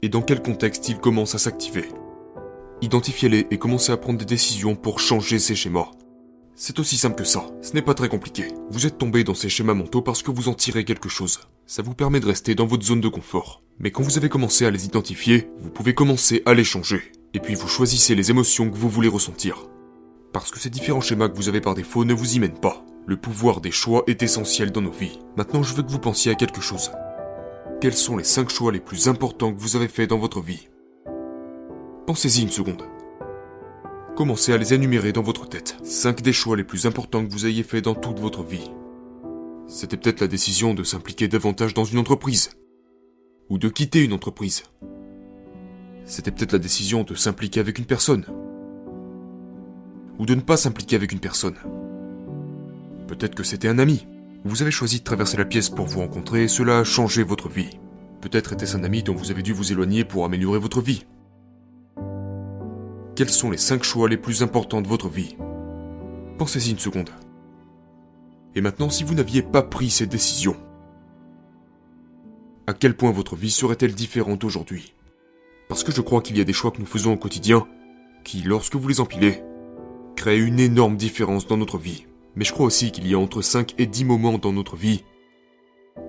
et 0.00 0.08
dans 0.08 0.22
quel 0.22 0.40
contexte 0.40 0.88
ils 0.88 0.98
commencent 0.98 1.34
à 1.34 1.38
s'activer. 1.38 1.84
Identifiez-les 2.80 3.46
et 3.50 3.58
commencez 3.58 3.92
à 3.92 3.98
prendre 3.98 4.18
des 4.18 4.24
décisions 4.24 4.76
pour 4.76 4.98
changer 4.98 5.38
ces 5.38 5.54
schémas. 5.54 5.90
C'est 6.54 6.78
aussi 6.78 6.96
simple 6.96 7.16
que 7.16 7.24
ça, 7.24 7.46
ce 7.60 7.74
n'est 7.74 7.82
pas 7.82 7.92
très 7.92 8.08
compliqué. 8.08 8.46
Vous 8.70 8.86
êtes 8.86 8.96
tombé 8.96 9.24
dans 9.24 9.34
ces 9.34 9.50
schémas 9.50 9.74
mentaux 9.74 10.02
parce 10.02 10.22
que 10.22 10.30
vous 10.30 10.48
en 10.48 10.54
tirez 10.54 10.84
quelque 10.84 11.08
chose. 11.10 11.40
Ça 11.66 11.82
vous 11.82 11.94
permet 11.94 12.20
de 12.20 12.26
rester 12.26 12.54
dans 12.54 12.66
votre 12.66 12.84
zone 12.84 13.00
de 13.00 13.08
confort. 13.08 13.62
Mais 13.78 13.90
quand 13.90 14.02
vous 14.02 14.16
avez 14.16 14.30
commencé 14.30 14.64
à 14.64 14.70
les 14.70 14.86
identifier, 14.86 15.50
vous 15.60 15.70
pouvez 15.70 15.94
commencer 15.94 16.42
à 16.46 16.54
les 16.54 16.64
changer. 16.64 17.12
Et 17.34 17.40
puis 17.40 17.54
vous 17.54 17.68
choisissez 17.68 18.14
les 18.14 18.30
émotions 18.30 18.70
que 18.70 18.76
vous 18.76 18.88
voulez 18.88 19.08
ressentir. 19.08 19.66
Parce 20.32 20.50
que 20.50 20.60
ces 20.60 20.70
différents 20.70 21.00
schémas 21.00 21.28
que 21.28 21.36
vous 21.36 21.48
avez 21.48 21.60
par 21.60 21.74
défaut 21.74 22.04
ne 22.04 22.14
vous 22.14 22.36
y 22.36 22.38
mènent 22.38 22.60
pas. 22.60 22.83
Le 23.06 23.18
pouvoir 23.18 23.60
des 23.60 23.70
choix 23.70 24.02
est 24.06 24.22
essentiel 24.22 24.72
dans 24.72 24.80
nos 24.80 24.90
vies. 24.90 25.18
Maintenant, 25.36 25.62
je 25.62 25.74
veux 25.74 25.82
que 25.82 25.90
vous 25.90 25.98
pensiez 25.98 26.32
à 26.32 26.36
quelque 26.36 26.62
chose. 26.62 26.90
Quels 27.82 27.92
sont 27.92 28.16
les 28.16 28.24
5 28.24 28.48
choix 28.48 28.72
les 28.72 28.80
plus 28.80 29.08
importants 29.08 29.52
que 29.52 29.60
vous 29.60 29.76
avez 29.76 29.88
faits 29.88 30.08
dans 30.08 30.18
votre 30.18 30.40
vie? 30.40 30.70
Pensez-y 32.06 32.42
une 32.42 32.50
seconde. 32.50 32.82
Commencez 34.16 34.54
à 34.54 34.56
les 34.56 34.72
énumérer 34.72 35.12
dans 35.12 35.22
votre 35.22 35.46
tête. 35.46 35.76
5 35.82 36.22
des 36.22 36.32
choix 36.32 36.56
les 36.56 36.64
plus 36.64 36.86
importants 36.86 37.26
que 37.26 37.30
vous 37.30 37.44
ayez 37.44 37.62
faits 37.62 37.84
dans 37.84 37.94
toute 37.94 38.20
votre 38.20 38.42
vie. 38.42 38.70
C'était 39.66 39.98
peut-être 39.98 40.22
la 40.22 40.26
décision 40.26 40.72
de 40.72 40.82
s'impliquer 40.82 41.28
davantage 41.28 41.74
dans 41.74 41.84
une 41.84 41.98
entreprise. 41.98 42.56
Ou 43.50 43.58
de 43.58 43.68
quitter 43.68 44.02
une 44.02 44.14
entreprise. 44.14 44.62
C'était 46.06 46.30
peut-être 46.30 46.52
la 46.52 46.58
décision 46.58 47.02
de 47.02 47.14
s'impliquer 47.14 47.60
avec 47.60 47.78
une 47.78 47.84
personne. 47.84 48.24
Ou 50.18 50.24
de 50.24 50.34
ne 50.34 50.40
pas 50.40 50.56
s'impliquer 50.56 50.96
avec 50.96 51.12
une 51.12 51.20
personne. 51.20 51.56
Peut-être 53.06 53.34
que 53.34 53.44
c'était 53.44 53.68
un 53.68 53.78
ami. 53.78 54.06
Vous 54.44 54.62
avez 54.62 54.70
choisi 54.70 54.98
de 54.98 55.04
traverser 55.04 55.36
la 55.36 55.44
pièce 55.44 55.70
pour 55.70 55.86
vous 55.86 56.00
rencontrer 56.00 56.44
et 56.44 56.48
cela 56.48 56.80
a 56.80 56.84
changé 56.84 57.22
votre 57.22 57.48
vie. 57.48 57.78
Peut-être 58.20 58.52
était-ce 58.54 58.76
un 58.76 58.84
ami 58.84 59.02
dont 59.02 59.14
vous 59.14 59.30
avez 59.30 59.42
dû 59.42 59.52
vous 59.52 59.72
éloigner 59.72 60.04
pour 60.04 60.24
améliorer 60.24 60.58
votre 60.58 60.80
vie. 60.80 61.04
Quels 63.16 63.30
sont 63.30 63.50
les 63.50 63.58
5 63.58 63.82
choix 63.84 64.08
les 64.08 64.16
plus 64.16 64.42
importants 64.42 64.82
de 64.82 64.88
votre 64.88 65.08
vie? 65.08 65.36
Pensez-y 66.38 66.72
une 66.72 66.78
seconde. 66.78 67.10
Et 68.54 68.60
maintenant, 68.60 68.90
si 68.90 69.04
vous 69.04 69.14
n'aviez 69.14 69.42
pas 69.42 69.62
pris 69.62 69.90
ces 69.90 70.06
décisions, 70.06 70.56
à 72.66 72.72
quel 72.72 72.96
point 72.96 73.12
votre 73.12 73.36
vie 73.36 73.50
serait-elle 73.50 73.94
différente 73.94 74.42
aujourd'hui? 74.42 74.94
Parce 75.68 75.84
que 75.84 75.92
je 75.92 76.00
crois 76.00 76.22
qu'il 76.22 76.38
y 76.38 76.40
a 76.40 76.44
des 76.44 76.52
choix 76.52 76.70
que 76.70 76.80
nous 76.80 76.86
faisons 76.86 77.12
au 77.12 77.16
quotidien 77.16 77.66
qui, 78.24 78.42
lorsque 78.42 78.76
vous 78.76 78.88
les 78.88 79.00
empilez, 79.00 79.42
créent 80.16 80.38
une 80.38 80.58
énorme 80.58 80.96
différence 80.96 81.46
dans 81.46 81.56
notre 81.56 81.78
vie. 81.78 82.06
Mais 82.36 82.44
je 82.44 82.52
crois 82.52 82.66
aussi 82.66 82.92
qu'il 82.92 83.06
y 83.06 83.14
a 83.14 83.18
entre 83.18 83.42
5 83.42 83.74
et 83.78 83.86
10 83.86 84.04
moments 84.04 84.38
dans 84.38 84.52
notre 84.52 84.76
vie 84.76 85.04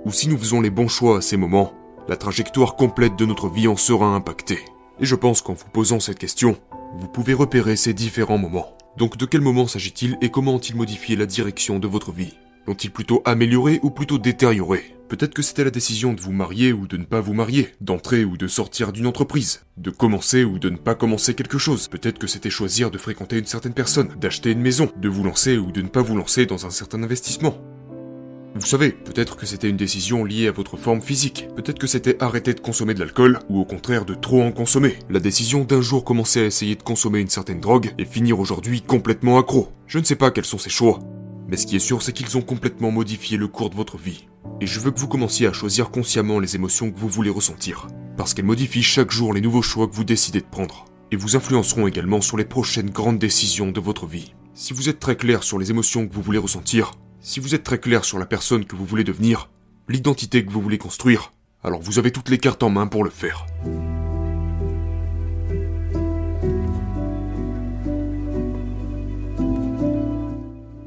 où 0.06 0.12
si 0.12 0.28
nous 0.28 0.38
faisons 0.38 0.62
les 0.62 0.70
bons 0.70 0.88
choix 0.88 1.18
à 1.18 1.22
ces 1.22 1.38
moments, 1.38 1.74
la 2.08 2.16
trajectoire 2.16 2.76
complète 2.76 3.16
de 3.16 3.26
notre 3.26 3.50
vie 3.50 3.68
en 3.68 3.76
sera 3.76 4.08
impactée. 4.08 4.60
Et 5.00 5.06
je 5.06 5.16
pense 5.16 5.42
qu'en 5.42 5.54
vous 5.54 5.70
posant 5.72 6.00
cette 6.00 6.20
question, 6.20 6.58
vous 6.98 7.08
pouvez 7.08 7.34
repérer 7.34 7.76
ces 7.76 7.94
différents 7.94 8.38
moments. 8.38 8.78
Donc 8.98 9.18
de 9.18 9.26
quel 9.26 9.42
moment 9.42 9.68
s'agit-il 9.68 10.18
et 10.22 10.30
comment 10.30 10.56
ont-ils 10.56 10.76
modifié 10.76 11.16
la 11.16 11.26
direction 11.26 11.80
de 11.80 11.88
votre 11.88 12.12
vie? 12.12 12.34
L'ont-ils 12.68 12.92
plutôt 12.92 13.22
amélioré 13.26 13.80
ou 13.84 13.92
plutôt 13.92 14.18
détérioré? 14.18 14.96
Peut-être 15.08 15.36
que 15.36 15.44
c'était 15.44 15.64
la 15.64 15.70
décision 15.70 16.14
de 16.14 16.22
vous 16.22 16.32
marier 16.32 16.74
ou 16.74 16.88
de 16.88 16.98
ne 16.98 17.04
pas 17.04 17.22
vous 17.22 17.36
marier, 17.36 17.70
d'entrer 17.80 18.26
ou 18.26 18.38
de 18.38 18.48
sortir 18.48 18.92
d'une 18.92 19.06
entreprise, 19.06 19.62
de 19.78 19.92
commencer 19.92 20.44
ou 20.44 20.58
de 20.58 20.72
ne 20.72 20.78
pas 20.78 20.96
commencer 20.96 21.36
quelque 21.36 21.60
chose. 21.60 21.88
Peut-être 21.88 22.18
que 22.18 22.26
c'était 22.26 22.50
choisir 22.50 22.90
de 22.90 22.98
fréquenter 22.98 23.38
une 23.38 23.46
certaine 23.46 23.74
personne, 23.74 24.10
d'acheter 24.20 24.52
une 24.52 24.62
maison, 24.62 24.90
de 24.98 25.08
vous 25.08 25.24
lancer 25.24 25.60
ou 25.60 25.72
de 25.72 25.84
ne 25.84 25.90
pas 25.90 26.02
vous 26.02 26.18
lancer 26.18 26.48
dans 26.48 26.66
un 26.66 26.72
certain 26.72 27.04
investissement. 27.04 27.56
Vous 28.56 28.66
savez, 28.66 28.92
peut-être 28.92 29.36
que 29.36 29.46
c'était 29.46 29.70
une 29.70 29.78
décision 29.78 30.24
liée 30.24 30.48
à 30.48 30.52
votre 30.52 30.78
forme 30.78 31.02
physique, 31.02 31.50
peut-être 31.58 31.78
que 31.78 31.88
c'était 31.88 32.24
arrêter 32.24 32.54
de 32.54 32.62
consommer 32.62 32.94
de 32.94 33.00
l'alcool, 33.00 33.40
ou 33.50 33.60
au 33.60 33.66
contraire 33.66 34.06
de 34.06 34.16
trop 34.16 34.42
en 34.42 34.54
consommer. 34.54 34.96
La 35.10 35.20
décision 35.20 35.66
d'un 35.66 35.82
jour 35.82 36.06
commencer 36.06 36.40
à 36.40 36.46
essayer 36.46 36.76
de 36.76 36.82
consommer 36.82 37.20
une 37.20 37.28
certaine 37.28 37.60
drogue 37.60 37.94
et 38.00 38.06
finir 38.06 38.40
aujourd'hui 38.40 38.82
complètement 38.82 39.38
accro. 39.38 39.74
Je 39.88 40.00
ne 40.00 40.06
sais 40.06 40.16
pas 40.16 40.32
quels 40.32 40.46
sont 40.46 40.58
ces 40.58 40.70
choix, 40.70 41.02
mais 41.56 41.62
ce 41.62 41.68
qui 41.68 41.78
est 41.78 41.80
sûr 41.80 42.02
c'est 42.02 42.12
qu'ils 42.12 42.36
ont 42.36 42.42
complètement 42.42 42.92
modifié 42.92 43.38
le 43.38 43.48
cours 43.48 43.70
de 43.70 43.78
votre 43.78 43.98
vie. 43.98 44.28
Et 44.60 44.68
je 44.68 44.78
veux 44.82 44.92
que 44.92 45.00
vous 45.00 45.08
commenciez 45.08 45.48
à 45.48 45.54
choisir 45.54 45.90
consciemment 45.90 46.42
les 46.42 46.58
émotions 46.58 46.92
que 46.92 47.00
vous 47.00 47.08
voulez 47.08 47.30
ressentir, 47.30 47.88
parce 48.18 48.34
qu'elles 48.34 48.44
modifient 48.44 48.84
chaque 48.84 49.12
jour 49.12 49.34
les 49.34 49.40
nouveaux 49.40 49.62
choix 49.62 49.88
que 49.88 49.96
vous 49.96 50.04
décidez 50.04 50.42
de 50.42 50.46
prendre, 50.46 50.84
et 51.12 51.16
vous 51.16 51.38
influenceront 51.38 51.88
également 51.88 52.20
sur 52.20 52.36
les 52.36 52.44
prochaines 52.44 52.90
grandes 52.90 53.20
décisions 53.20 53.72
de 53.72 53.80
votre 53.80 54.06
vie. 54.06 54.34
Si 54.54 54.74
vous 54.74 54.90
êtes 54.90 55.00
très 55.00 55.16
clair 55.16 55.44
sur 55.44 55.58
les 55.58 55.72
émotions 55.72 56.06
que 56.06 56.14
vous 56.14 56.22
voulez 56.22 56.40
ressentir, 56.40 56.92
si 57.22 57.40
vous 57.40 57.56
êtes 57.56 57.64
très 57.64 57.80
clair 57.80 58.04
sur 58.04 58.20
la 58.20 58.26
personne 58.26 58.66
que 58.66 58.76
vous 58.76 58.86
voulez 58.86 59.06
devenir, 59.06 59.50
l'identité 59.88 60.44
que 60.44 60.52
vous 60.52 60.62
voulez 60.62 60.78
construire, 60.78 61.32
alors 61.64 61.82
vous 61.82 62.00
avez 62.00 62.12
toutes 62.12 62.28
les 62.28 62.38
cartes 62.38 62.64
en 62.64 62.70
main 62.70 62.88
pour 62.88 63.06
le 63.06 63.10
faire. 63.10 63.46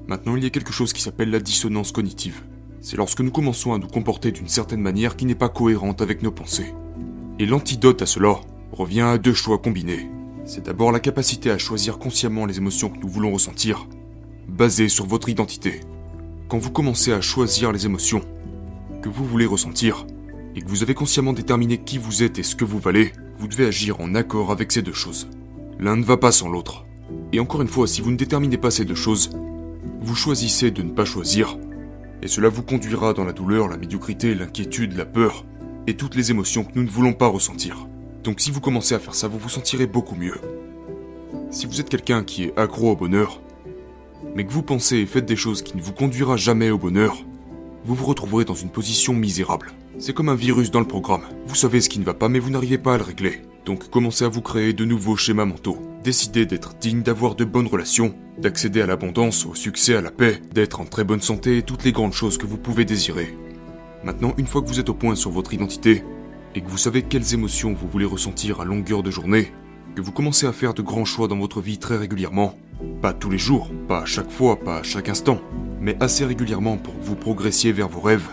Maintenant, 0.08 0.36
il 0.36 0.42
y 0.42 0.46
a 0.46 0.50
quelque 0.50 0.72
chose 0.72 0.94
qui 0.94 1.02
s'appelle 1.02 1.30
la 1.30 1.38
dissonance 1.38 1.92
cognitive. 1.92 2.42
C'est 2.80 2.96
lorsque 2.96 3.20
nous 3.20 3.30
commençons 3.30 3.74
à 3.74 3.78
nous 3.78 3.88
comporter 3.88 4.32
d'une 4.32 4.48
certaine 4.48 4.80
manière 4.80 5.16
qui 5.16 5.26
n'est 5.26 5.34
pas 5.34 5.50
cohérente 5.50 6.00
avec 6.00 6.22
nos 6.22 6.30
pensées. 6.30 6.72
Et 7.38 7.44
l'antidote 7.44 8.00
à 8.00 8.06
cela 8.06 8.40
revient 8.72 9.02
à 9.02 9.18
deux 9.18 9.34
choix 9.34 9.58
combinés. 9.58 10.08
C'est 10.46 10.64
d'abord 10.64 10.92
la 10.92 11.00
capacité 11.00 11.50
à 11.50 11.58
choisir 11.58 11.98
consciemment 11.98 12.46
les 12.46 12.56
émotions 12.56 12.88
que 12.88 12.98
nous 12.98 13.08
voulons 13.08 13.32
ressentir, 13.32 13.86
basées 14.48 14.88
sur 14.88 15.04
votre 15.04 15.28
identité. 15.28 15.80
Quand 16.48 16.58
vous 16.58 16.70
commencez 16.70 17.12
à 17.12 17.20
choisir 17.20 17.70
les 17.70 17.84
émotions 17.84 18.22
que 19.02 19.10
vous 19.10 19.26
voulez 19.26 19.44
ressentir, 19.44 20.06
et 20.56 20.62
que 20.62 20.68
vous 20.68 20.82
avez 20.82 20.94
consciemment 20.94 21.34
déterminé 21.34 21.76
qui 21.76 21.98
vous 21.98 22.22
êtes 22.22 22.38
et 22.38 22.42
ce 22.42 22.56
que 22.56 22.64
vous 22.64 22.78
valez, 22.78 23.12
vous 23.38 23.46
devez 23.46 23.66
agir 23.66 24.00
en 24.00 24.14
accord 24.14 24.50
avec 24.50 24.72
ces 24.72 24.82
deux 24.82 24.94
choses. 24.94 25.28
L'un 25.78 25.96
ne 25.96 26.02
va 26.02 26.16
pas 26.16 26.32
sans 26.32 26.48
l'autre. 26.48 26.86
Et 27.32 27.40
encore 27.40 27.62
une 27.62 27.68
fois, 27.68 27.86
si 27.86 28.00
vous 28.00 28.10
ne 28.10 28.16
déterminez 28.16 28.56
pas 28.56 28.70
ces 28.70 28.86
deux 28.86 28.94
choses, 28.94 29.30
vous 30.00 30.14
choisissez 30.14 30.70
de 30.70 30.82
ne 30.82 30.90
pas 30.90 31.04
choisir, 31.04 31.58
et 32.22 32.28
cela 32.28 32.48
vous 32.48 32.62
conduira 32.62 33.12
dans 33.12 33.24
la 33.24 33.32
douleur, 33.32 33.68
la 33.68 33.76
médiocrité, 33.76 34.34
l'inquiétude, 34.34 34.96
la 34.96 35.06
peur, 35.06 35.44
et 35.86 35.94
toutes 35.94 36.16
les 36.16 36.30
émotions 36.30 36.64
que 36.64 36.72
nous 36.74 36.82
ne 36.82 36.90
voulons 36.90 37.12
pas 37.12 37.28
ressentir. 37.28 37.88
Donc 38.24 38.40
si 38.40 38.50
vous 38.50 38.60
commencez 38.60 38.94
à 38.94 38.98
faire 38.98 39.14
ça, 39.14 39.28
vous 39.28 39.38
vous 39.38 39.48
sentirez 39.48 39.86
beaucoup 39.86 40.14
mieux. 40.14 40.36
Si 41.50 41.66
vous 41.66 41.80
êtes 41.80 41.88
quelqu'un 41.88 42.24
qui 42.24 42.44
est 42.44 42.58
accro 42.58 42.90
au 42.90 42.96
bonheur, 42.96 43.40
mais 44.34 44.44
que 44.44 44.52
vous 44.52 44.62
pensez 44.62 44.96
et 44.96 45.06
faites 45.06 45.26
des 45.26 45.36
choses 45.36 45.62
qui 45.62 45.76
ne 45.76 45.82
vous 45.82 45.92
conduira 45.92 46.36
jamais 46.36 46.70
au 46.70 46.78
bonheur, 46.78 47.24
vous 47.84 47.94
vous 47.94 48.06
retrouverez 48.06 48.44
dans 48.44 48.54
une 48.54 48.70
position 48.70 49.14
misérable. 49.14 49.72
C'est 49.98 50.12
comme 50.12 50.28
un 50.28 50.34
virus 50.34 50.70
dans 50.70 50.80
le 50.80 50.86
programme. 50.86 51.22
Vous 51.46 51.54
savez 51.54 51.80
ce 51.80 51.88
qui 51.88 52.00
ne 52.00 52.04
va 52.04 52.14
pas 52.14 52.28
mais 52.28 52.38
vous 52.38 52.50
n'arrivez 52.50 52.78
pas 52.78 52.94
à 52.94 52.98
le 52.98 53.04
régler. 53.04 53.40
Donc 53.68 53.90
commencez 53.90 54.24
à 54.24 54.28
vous 54.28 54.40
créer 54.40 54.72
de 54.72 54.86
nouveaux 54.86 55.16
schémas 55.16 55.44
mentaux. 55.44 55.76
Décidez 56.02 56.46
d'être 56.46 56.78
digne 56.78 57.02
d'avoir 57.02 57.34
de 57.34 57.44
bonnes 57.44 57.66
relations, 57.66 58.14
d'accéder 58.38 58.80
à 58.80 58.86
l'abondance, 58.86 59.44
au 59.44 59.54
succès, 59.54 59.94
à 59.94 60.00
la 60.00 60.10
paix, 60.10 60.40
d'être 60.54 60.80
en 60.80 60.86
très 60.86 61.04
bonne 61.04 61.20
santé 61.20 61.58
et 61.58 61.62
toutes 61.62 61.84
les 61.84 61.92
grandes 61.92 62.14
choses 62.14 62.38
que 62.38 62.46
vous 62.46 62.56
pouvez 62.56 62.86
désirer. 62.86 63.36
Maintenant, 64.04 64.32
une 64.38 64.46
fois 64.46 64.62
que 64.62 64.68
vous 64.68 64.80
êtes 64.80 64.88
au 64.88 64.94
point 64.94 65.16
sur 65.16 65.30
votre 65.30 65.52
identité, 65.52 66.02
et 66.54 66.62
que 66.62 66.68
vous 66.70 66.78
savez 66.78 67.02
quelles 67.02 67.34
émotions 67.34 67.74
vous 67.74 67.88
voulez 67.88 68.06
ressentir 68.06 68.62
à 68.62 68.64
longueur 68.64 69.02
de 69.02 69.10
journée, 69.10 69.52
que 69.94 70.00
vous 70.00 70.12
commencez 70.12 70.46
à 70.46 70.54
faire 70.54 70.72
de 70.72 70.80
grands 70.80 71.04
choix 71.04 71.28
dans 71.28 71.36
votre 71.36 71.60
vie 71.60 71.76
très 71.76 71.98
régulièrement, 71.98 72.54
pas 73.02 73.12
tous 73.12 73.28
les 73.28 73.36
jours, 73.36 73.70
pas 73.86 74.00
à 74.00 74.06
chaque 74.06 74.30
fois, 74.30 74.58
pas 74.58 74.78
à 74.78 74.82
chaque 74.82 75.10
instant, 75.10 75.42
mais 75.78 75.94
assez 76.00 76.24
régulièrement 76.24 76.78
pour 76.78 76.98
que 76.98 77.04
vous 77.04 77.16
progressiez 77.16 77.72
vers 77.72 77.90
vos 77.90 78.00
rêves, 78.00 78.30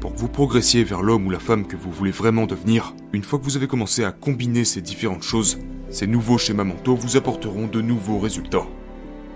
pour 0.00 0.14
que 0.14 0.18
vous 0.18 0.28
progressiez 0.28 0.84
vers 0.84 1.02
l'homme 1.02 1.26
ou 1.26 1.30
la 1.30 1.40
femme 1.40 1.66
que 1.66 1.76
vous 1.76 1.90
voulez 1.90 2.10
vraiment 2.10 2.46
devenir, 2.46 2.94
une 3.12 3.24
fois 3.24 3.38
que 3.38 3.44
vous 3.44 3.56
avez 3.56 3.66
commencé 3.66 4.04
à 4.04 4.12
combiner 4.12 4.64
ces 4.64 4.80
différentes 4.80 5.22
choses, 5.22 5.58
ces 5.90 6.06
nouveaux 6.06 6.38
schémas 6.38 6.64
mentaux 6.64 6.94
vous 6.94 7.16
apporteront 7.16 7.66
de 7.66 7.80
nouveaux 7.80 8.18
résultats. 8.18 8.66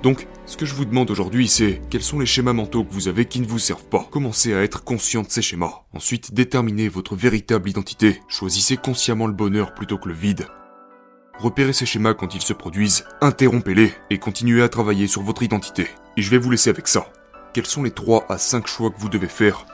Donc, 0.02 0.26
ce 0.46 0.56
que 0.56 0.66
je 0.66 0.74
vous 0.74 0.84
demande 0.84 1.10
aujourd'hui, 1.10 1.46
c'est 1.48 1.80
quels 1.88 2.02
sont 2.02 2.18
les 2.18 2.26
schémas 2.26 2.52
mentaux 2.52 2.84
que 2.84 2.92
vous 2.92 3.08
avez 3.08 3.24
qui 3.24 3.40
ne 3.40 3.46
vous 3.46 3.60
servent 3.60 3.86
pas. 3.86 4.06
Commencez 4.10 4.52
à 4.52 4.62
être 4.62 4.82
conscient 4.82 5.22
de 5.22 5.30
ces 5.30 5.42
schémas. 5.42 5.82
Ensuite, 5.94 6.34
déterminez 6.34 6.88
votre 6.88 7.14
véritable 7.14 7.70
identité. 7.70 8.20
Choisissez 8.28 8.76
consciemment 8.76 9.28
le 9.28 9.32
bonheur 9.32 9.74
plutôt 9.74 9.98
que 9.98 10.08
le 10.08 10.14
vide. 10.14 10.46
Repérez 11.38 11.72
ces 11.72 11.86
schémas 11.86 12.14
quand 12.14 12.34
ils 12.34 12.42
se 12.42 12.52
produisent, 12.52 13.04
interrompez-les 13.20 13.92
et 14.10 14.18
continuez 14.18 14.62
à 14.62 14.68
travailler 14.68 15.06
sur 15.06 15.22
votre 15.22 15.42
identité. 15.42 15.88
Et 16.16 16.22
je 16.22 16.30
vais 16.30 16.38
vous 16.38 16.50
laisser 16.50 16.70
avec 16.70 16.88
ça. 16.88 17.06
Quels 17.52 17.66
sont 17.66 17.82
les 17.82 17.90
3 17.90 18.26
à 18.28 18.38
5 18.38 18.66
choix 18.66 18.90
que 18.90 18.98
vous 18.98 19.08
devez 19.08 19.28
faire 19.28 19.66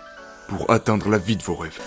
pour 0.48 0.70
atteindre 0.70 1.08
la 1.08 1.18
vie 1.18 1.37
de 1.37 1.42
vos 1.42 1.54
rêves 1.54 1.78